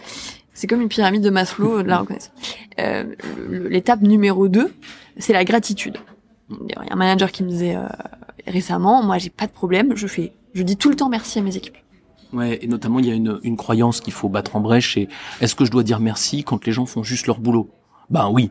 [0.54, 2.32] C'est comme une pyramide de Maslow euh, de la reconnaissance.
[2.80, 3.14] Euh,
[3.48, 4.74] L'étape numéro 2,
[5.18, 5.98] c'est la gratitude.
[6.50, 7.82] Il y a un manager qui me disait euh,
[8.48, 11.42] récemment, moi j'ai pas de problème, je fais, je dis tout le temps merci à
[11.42, 11.76] mes équipes.
[12.32, 15.08] Ouais, et notamment il y a une, une croyance qu'il faut battre en brèche, c'est
[15.40, 17.70] est-ce que je dois dire merci quand les gens font juste leur boulot?
[18.10, 18.50] Ben oui,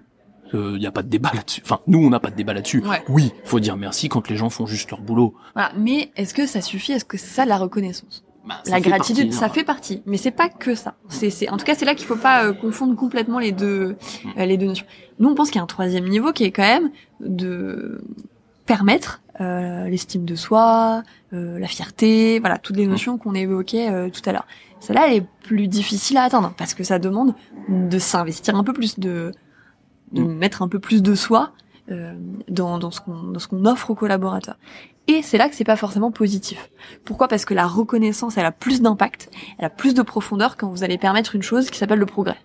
[0.54, 1.62] il n'y a pas de débat là-dessus.
[1.64, 2.84] Enfin, nous on n'a pas de débat là-dessus.
[2.86, 3.04] Ouais.
[3.10, 5.36] Oui, faut dire merci quand les gens font juste leur boulot.
[5.54, 5.72] Voilà.
[5.78, 6.94] Mais est-ce que ça suffit?
[6.94, 8.24] Est-ce que c'est ça la reconnaissance?
[8.48, 9.50] Ben, ça La gratitude, partie, ça hein.
[9.50, 10.96] fait partie, mais c'est pas que ça.
[11.10, 13.98] C'est, c'est, en tout cas, c'est là qu'il faut pas euh, confondre complètement les deux,
[14.38, 14.86] euh, les deux notions.
[15.20, 18.02] Nous, on pense qu'il y a un troisième niveau qui est quand même de
[18.66, 24.10] permettre euh, l'estime de soi, euh, la fierté, voilà, toutes les notions qu'on évoquait euh,
[24.10, 24.48] tout à l'heure.
[24.80, 27.34] Celle-là, elle est plus difficile à atteindre parce que ça demande
[27.70, 29.32] de s'investir un peu plus, de,
[30.12, 30.34] de Mm.
[30.34, 31.52] mettre un peu plus de soi
[31.90, 32.14] euh,
[32.50, 34.58] dans, dans ce qu'on dans ce qu'on offre aux collaborateurs.
[35.08, 36.70] Et c'est là que c'est pas forcément positif.
[37.06, 37.28] Pourquoi?
[37.30, 40.84] Parce que la reconnaissance, elle a plus d'impact, elle a plus de profondeur quand vous
[40.84, 42.38] allez permettre une chose qui s'appelle le progrès.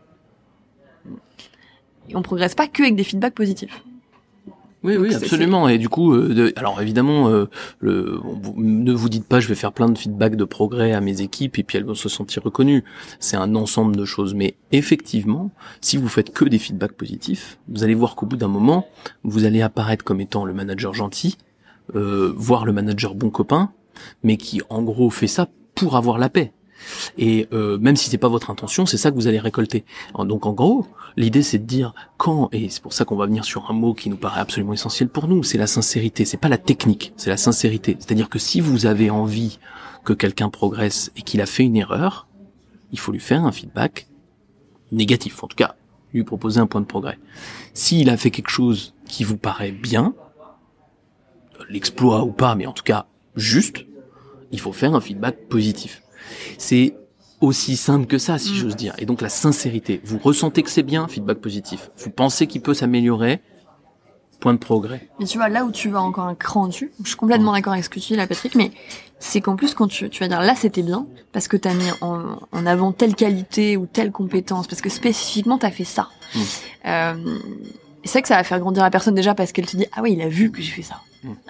[2.09, 3.83] Et on progresse pas que avec des feedbacks positifs.
[4.85, 5.69] Oui, Donc, oui, absolument.
[5.69, 7.47] Et du coup, euh, de- alors évidemment, euh,
[7.81, 10.93] le, on- vous- ne vous dites pas, je vais faire plein de feedback de progrès
[10.93, 12.83] à mes équipes et puis elles vont se sentir reconnues.
[13.21, 14.35] C'est un ensemble de choses.
[14.35, 15.51] Mais effectivement,
[15.81, 18.87] si vous faites que des feedbacks positifs, vous allez voir qu'au bout d'un moment,
[19.23, 21.37] vous allez apparaître comme étant le manager gentil
[21.97, 23.71] euh, voir le manager bon copain,
[24.23, 26.53] mais qui en gros fait ça pour avoir la paix.
[27.19, 29.85] Et euh, même si c'est pas votre intention, c'est ça que vous allez récolter.
[30.19, 33.45] Donc en gros, l'idée c'est de dire quand et c'est pour ça qu'on va venir
[33.45, 36.25] sur un mot qui nous paraît absolument essentiel pour nous, c'est la sincérité.
[36.25, 37.97] C'est pas la technique, c'est la sincérité.
[37.99, 39.59] C'est-à-dire que si vous avez envie
[40.05, 42.27] que quelqu'un progresse et qu'il a fait une erreur,
[42.91, 44.09] il faut lui faire un feedback
[44.91, 45.43] négatif.
[45.43, 45.77] En tout cas,
[46.13, 47.19] lui proposer un point de progrès.
[47.75, 50.15] S'il a fait quelque chose qui vous paraît bien,
[51.69, 53.87] l'exploit ou pas, mais en tout cas juste,
[54.51, 56.03] il faut faire un feedback positif.
[56.59, 56.95] C'est
[57.41, 58.95] aussi simple que ça, si j'ose dire.
[58.99, 60.01] Et donc la sincérité.
[60.05, 61.91] Vous ressentez que c'est bien, feedback positif.
[61.99, 63.41] Vous pensez qu'il peut s'améliorer,
[64.41, 65.09] point de progrès.
[65.19, 67.73] Mais tu vois, là où tu vas encore un cran dessus, je suis complètement d'accord
[67.73, 68.71] avec ce que tu dis là, Patrick, mais
[69.19, 71.75] c'est qu'en plus, quand tu, tu vas dire là, c'était bien, parce que tu as
[71.75, 75.85] mis en, en, avant telle qualité ou telle compétence, parce que spécifiquement, tu as fait
[75.85, 76.09] ça.
[76.35, 76.41] Mm.
[76.87, 77.15] Euh,
[78.05, 80.01] c'est vrai que ça va faire grandir la personne déjà parce qu'elle te dit, ah
[80.03, 81.01] oui, il a vu que j'ai fait ça.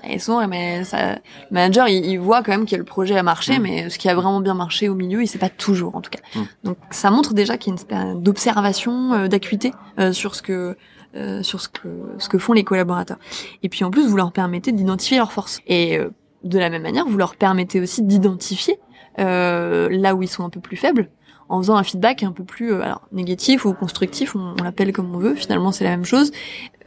[0.05, 1.19] Et souvent, mais ça, le
[1.51, 3.63] manager, il, il voit quand même que le projet a marché, Mm.
[3.63, 6.11] mais ce qui a vraiment bien marché au milieu, il sait pas toujours, en tout
[6.11, 6.21] cas.
[6.35, 6.43] Mm.
[6.65, 10.43] Donc, ça montre déjà qu'il y a une espèce d'observation, euh, d'acuité euh, sur ce
[10.43, 10.77] que
[11.15, 13.19] euh, sur ce que ce que font les collaborateurs.
[13.63, 15.61] Et puis en plus, vous leur permettez d'identifier leurs forces.
[15.67, 16.11] Et euh,
[16.45, 18.79] de la même manière, vous leur permettez aussi d'identifier
[19.19, 21.11] euh, là où ils sont un peu plus faibles
[21.53, 24.93] en faisant un feedback un peu plus euh, alors négatif ou constructif, on, on l'appelle
[24.93, 25.35] comme on veut.
[25.35, 26.33] Finalement, c'est la même chose.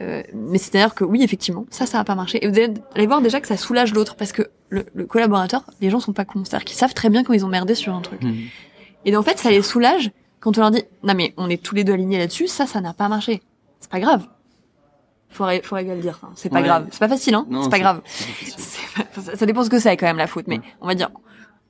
[0.00, 2.44] Euh, mais c'est-à-dire que oui, effectivement, ça, ça va pas marcher.
[2.44, 2.58] Et vous
[2.94, 6.12] allez, voir déjà que ça soulage l'autre parce que le, le collaborateur, les gens sont
[6.12, 8.22] pas cons, c'est-à-dire qu'ils savent très bien quand ils ont merdé sur un truc.
[8.22, 8.34] Mm.
[9.04, 10.10] Et en fait, ça les soulage
[10.40, 12.80] quand on leur dit non mais on est tous les deux alignés là-dessus, ça, ça
[12.80, 13.42] n'a pas marché.
[13.80, 14.26] C'est pas grave.
[15.28, 16.18] Faudrait, faudrait bien le dire.
[16.22, 16.30] hein.
[16.34, 16.64] C'est pas Ouais.
[16.64, 16.86] grave.
[16.90, 17.46] C'est pas facile, hein.
[17.62, 18.00] C'est pas grave.
[19.14, 21.10] pas- ça, ça dépend ce que c'est quand même la faute, mais on va dire,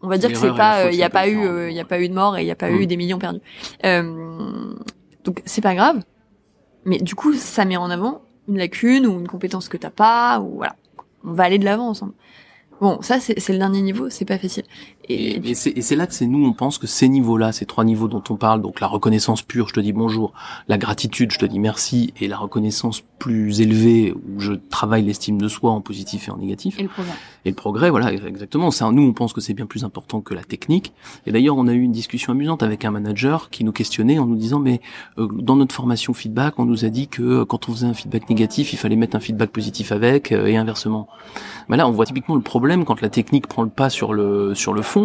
[0.02, 1.80] on va dire que c'est pas, faute, il y a pas eu, euh, il y
[1.80, 2.76] a pas eu de mort et il y a pas Mm.
[2.76, 3.40] eu des millions perdus.
[3.84, 4.74] Euh,
[5.24, 6.02] donc c'est pas grave,
[6.84, 10.40] mais du coup ça met en avant une lacune ou une compétence que t'as pas
[10.40, 10.76] ou voilà.
[11.24, 12.12] On va aller de l'avant ensemble.
[12.80, 14.64] Bon, ça c'est c'est le dernier niveau, c'est pas facile.
[15.08, 17.84] Et, Et, et c'est là que c'est nous, on pense que ces niveaux-là, ces trois
[17.84, 20.32] niveaux dont on parle, donc la reconnaissance pure, je te dis bonjour,
[20.68, 25.40] la gratitude, je te dis merci, et la reconnaissance plus élevée, où je travaille l'estime
[25.40, 27.16] de soi en positif et en négatif, et le programme.
[27.44, 28.70] et le progrès, voilà, exactement.
[28.70, 30.92] Ça, nous, on pense que c'est bien plus important que la technique.
[31.26, 34.26] Et d'ailleurs, on a eu une discussion amusante avec un manager qui nous questionnait en
[34.26, 34.80] nous disant, mais
[35.18, 37.94] euh, dans notre formation feedback, on nous a dit que euh, quand on faisait un
[37.94, 41.08] feedback négatif, il fallait mettre un feedback positif avec, euh, et inversement.
[41.68, 44.54] Mais là, on voit typiquement le problème quand la technique prend le pas sur le
[44.54, 44.95] sur le fond,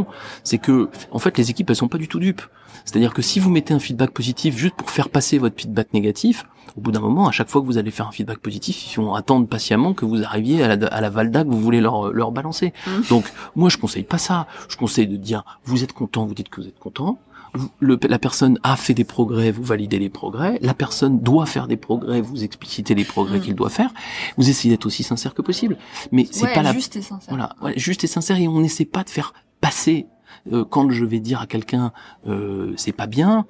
[0.44, 2.42] c'est que en fait, les équipes, elles sont pas du tout dupes.
[2.86, 6.46] C'est-à-dire que si vous mettez un feedback positif juste pour faire passer votre feedback négatif,
[6.78, 8.96] au bout d'un moment, à chaque fois que vous allez faire un feedback positif, ils
[8.96, 12.12] vont attendre patiemment que vous arriviez à la, à la valda que vous voulez leur,
[12.14, 12.74] leur balancer.
[12.88, 13.04] Mhm.
[13.10, 13.26] Donc,
[13.56, 14.48] moi, je conseille pas ça.
[14.70, 17.20] Je conseille de dire, vous êtes content, vous dites que vous êtes content.
[17.54, 20.58] Vous- le- la personne a fait des progrès, vous validez les progrès.
[20.62, 23.44] La personne doit faire des progrès, vous explicitez les progrès Mhm.
[23.44, 23.94] qu'il doit faire.
[24.38, 25.78] Vous essayez d'être aussi sincère que possible.
[26.14, 27.28] Mais c'est Ouais, pas la juste et sincère.
[27.30, 30.07] voilà, ouais, juste et sincère et on n'essaie pas de faire passer
[30.51, 31.93] euh, quand je vais dire à quelqu'un
[32.28, 33.45] euh, c'est pas bien,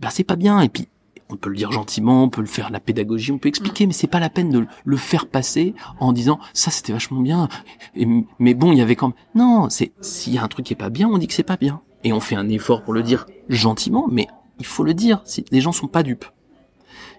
[0.00, 0.88] ben c'est pas bien et puis
[1.28, 3.92] on peut le dire gentiment, on peut le faire la pédagogie, on peut expliquer, mais
[3.92, 7.48] c'est pas la peine de le faire passer en disant ça c'était vachement bien.
[7.96, 8.06] Et-
[8.38, 10.72] mais bon, il y avait quand même non, c'est s'il y a un truc qui
[10.72, 12.92] est pas bien, on dit que c'est pas bien et on fait un effort pour
[12.94, 14.28] le dire gentiment, mais
[14.60, 15.22] il faut le dire.
[15.50, 16.24] Les gens sont pas dupes.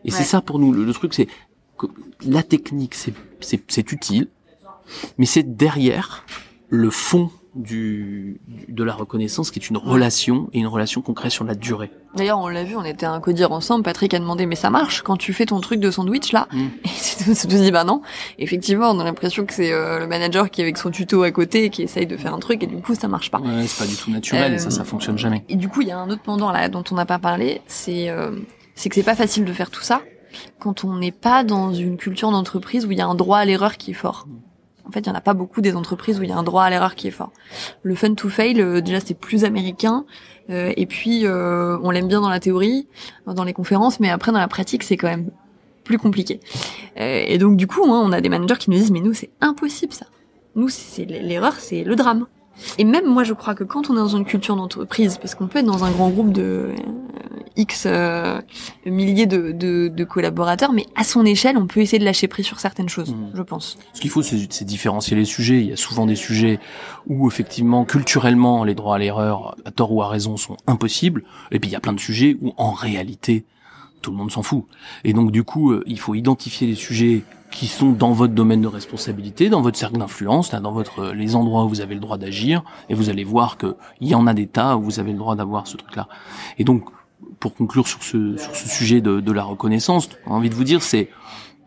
[0.06, 1.28] Et c'est ça pour nous le, le truc, c'est
[1.78, 1.88] que
[2.26, 4.30] la technique, c'est utile,
[5.18, 6.26] mais c'est derrière
[6.70, 8.40] le fond du,
[8.70, 11.92] de la reconnaissance qui est une relation et une relation concrète sur la durée.
[12.16, 13.84] D'ailleurs, on l'a vu, on était à un codir ensemble.
[13.84, 16.68] Patrick a demandé, mais ça marche quand tu fais ton truc de sandwich là Mm.
[16.86, 18.02] Et c'est tout dit, bah non.
[18.40, 21.32] Effectivement, on a l'impression que c'est euh, le manager qui est avec son tuto à
[21.32, 23.40] côté et qui essaye de faire un truc et du coup, ça marche pas.
[23.40, 25.44] Ouais, c'est pas du tout naturel et ça, Euh, ça fonctionne jamais.
[25.50, 27.62] Et du coup, il y a un autre pendant là dont on n'a pas parlé,
[27.68, 28.32] c'est euh,
[28.76, 30.02] c'est que c'est pas facile de faire tout ça
[30.60, 33.46] quand on n'est pas dans une culture d'entreprise où il y a un droit à
[33.46, 34.28] l'erreur qui est fort.
[34.88, 36.44] En fait, il y en a pas beaucoup des entreprises où il y a un
[36.44, 37.32] droit à l'erreur qui est fort.
[37.84, 40.06] Le fun to fail, euh, déjà, c'est plus américain.
[40.50, 42.88] euh, et puis, euh, on l'aime bien dans la théorie,
[43.26, 45.30] dans les conférences, mais après, dans la pratique, c'est quand même
[45.84, 46.40] plus compliqué.
[47.00, 49.14] Euh, et donc, du coup, hein, on a des managers qui nous disent, mais nous,
[49.14, 50.06] c'est impossible ça.
[50.56, 52.26] Nous, c'est l'erreur, c'est le drame.
[52.78, 55.48] Et même moi, je crois que quand on est dans une culture d'entreprise, parce qu'on
[55.48, 56.76] peut être dans un grand groupe de euh,
[57.56, 58.40] X euh,
[58.86, 62.46] milliers de, de, de collaborateurs, mais à son échelle, on peut essayer de lâcher prise
[62.46, 63.32] sur certaines choses, Mhm.
[63.34, 63.78] je pense.
[63.94, 65.60] Ce qu'il faut, c'est c'est différencier les sujets.
[65.62, 66.60] Il y a souvent des sujets
[67.08, 71.24] où, effectivement, culturellement, les droits à l'erreur, à tort ou à raison, sont impossibles.
[71.52, 73.46] Et puis, il y a plein de sujets où, en réalité,
[74.02, 74.66] tout le monde s'en fout.
[75.04, 78.62] Et donc, du coup, euh, il faut identifier les sujets qui sont dans votre domaine
[78.62, 82.02] de responsabilité, dans votre cercle d'influence, dans votre euh, les endroits où vous avez le
[82.02, 85.00] droit d'agir, et vous allez voir que il y en a des tas où vous
[85.00, 86.08] avez le droit d'avoir ce truc-là.
[86.58, 86.86] Et donc,
[87.40, 90.64] pour conclure sur ce sur ce sujet de, de la reconnaissance, j'ai envie de vous
[90.64, 91.10] dire, c'est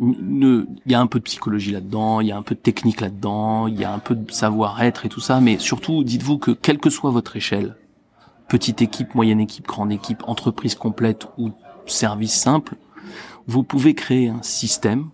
[0.01, 3.01] il y a un peu de psychologie là-dedans, il y a un peu de technique
[3.01, 6.53] là-dedans, il y a un peu de savoir-être et tout ça, mais surtout, dites-vous que
[6.53, 7.77] quelle que soit votre échelle,
[8.49, 11.51] petite équipe, moyenne équipe, grande équipe, entreprise complète ou
[11.87, 12.77] service simple,
[13.47, 15.11] vous pouvez créer un système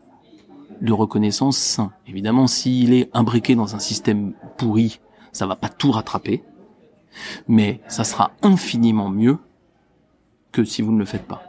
[0.81, 1.93] de reconnaissance sain.
[2.07, 5.01] Évidemment, s'il est imbriqué dans un système pourri,
[5.33, 6.43] ça va pas tout rattraper,
[7.49, 9.39] mais ça sera infiniment mieux
[10.53, 11.43] que si vous ne le faites pas.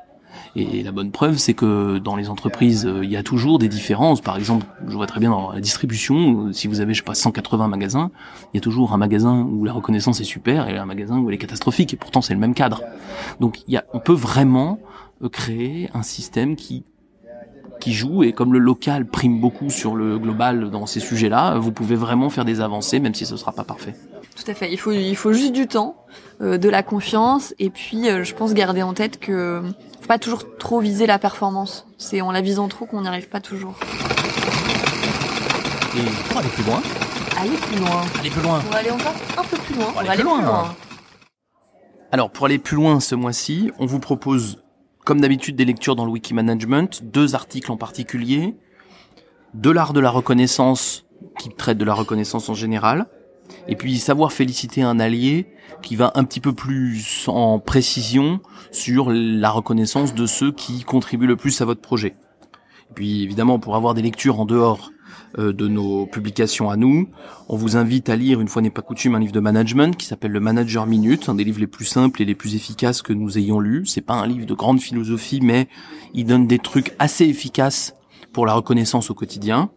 [0.55, 3.67] Et la bonne preuve, c'est que dans les entreprises, euh, il y a toujours des
[3.67, 4.21] différences.
[4.21, 7.13] Par exemple, je vois très bien dans la distribution, si vous avez, je sais pas,
[7.13, 8.09] 180 magasins,
[8.53, 11.29] il y a toujours un magasin où la reconnaissance est super et un magasin où
[11.29, 11.93] elle est catastrophique.
[11.93, 12.81] Et pourtant, c'est le même cadre.
[13.39, 14.79] Donc, il y a, on peut vraiment
[15.21, 16.85] euh, créer un système qui
[17.87, 21.71] qui joue et comme le local prime beaucoup sur le global dans ces sujets-là, vous
[21.71, 23.95] pouvez vraiment faire des avancées même si ce sera pas parfait.
[24.35, 24.69] Tout à fait.
[24.73, 25.95] Il faut il faut juste du temps,
[26.41, 29.61] euh, de la confiance et puis euh, je pense garder en tête que
[30.01, 31.87] faut pas toujours trop viser la performance.
[31.97, 33.75] C'est en la visant trop qu'on n'y arrive pas toujours.
[35.95, 36.81] Et pour aller plus loin,
[37.39, 38.01] Aller plus loin.
[38.19, 38.61] aller plus loin.
[38.67, 39.85] On va aller encore un peu plus loin.
[39.87, 40.75] On va On aller plus loin.
[42.11, 44.61] Alors pour aller plus loin ce mois-ci, on vous propose
[45.07, 48.55] comme d'habitude des lectures dans le wiki management, deux articles en particulier,
[49.53, 51.05] de l'art de la reconnaissance
[51.39, 53.05] qui traite de la reconnaissance en général,
[53.69, 55.47] et puis savoir féliciter un allié
[55.81, 58.41] qui va un petit peu plus en précision
[58.71, 62.17] sur la reconnaissance de ceux qui contribuent le plus à votre projet.
[62.89, 64.91] Et puis évidemment pour avoir des lectures en dehors
[65.37, 67.09] de nos publications à nous,
[67.49, 70.05] on vous invite à lire une fois n'est pas coutume un livre de management qui
[70.05, 73.13] s'appelle Le Manager Minute, un des livres les plus simples et les plus efficaces que
[73.13, 73.85] nous ayons lus.
[73.85, 75.67] C'est pas un livre de grande philosophie, mais
[76.13, 77.95] il donne des trucs assez efficaces
[78.33, 79.69] pour la reconnaissance au quotidien.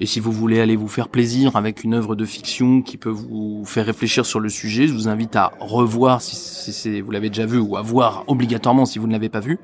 [0.00, 3.10] Et si vous voulez aller vous faire plaisir avec une œuvre de fiction qui peut
[3.10, 7.28] vous faire réfléchir sur le sujet, je vous invite à revoir si, si vous l'avez
[7.28, 9.58] déjà vu ou à voir obligatoirement si vous ne l'avez pas vu,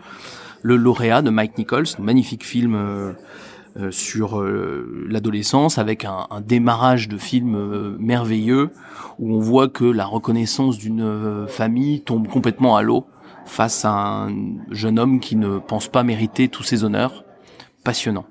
[0.63, 3.13] le lauréat de Mike Nichols, magnifique film euh, euh,
[3.91, 8.71] sur euh, l'adolescence avec un, démarrage de film euh, merveilleux
[9.19, 13.07] où on voit que la reconnaissance d'une euh, famille tombe complètement à l'eau
[13.45, 14.31] face à un
[14.71, 17.25] jeune homme qui ne pense pas mériter tous ses honneurs.
[17.85, 18.27] Passionnant.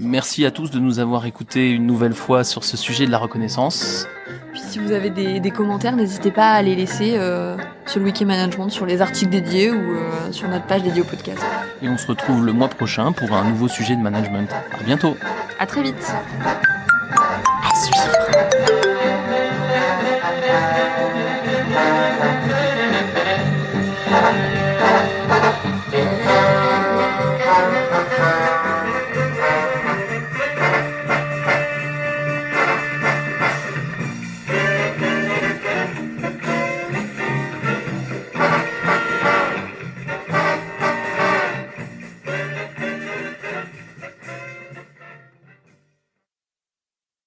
[0.00, 3.18] Merci à tous de nous avoir écoutés une nouvelle fois sur ce sujet de la
[3.18, 4.06] reconnaissance.
[4.52, 7.56] Puis si vous avez des, commentaires, n'hésitez pas à les laisser euh,
[7.88, 11.04] sur le wiki management, sur les articles dédiés ou euh, sur notre page dédiée au
[11.04, 11.42] podcast.
[11.82, 14.50] Et on se retrouve le mois prochain pour un nouveau sujet de management.
[14.78, 15.16] À bientôt.
[15.58, 16.12] À très vite.
[17.64, 18.18] À suivre.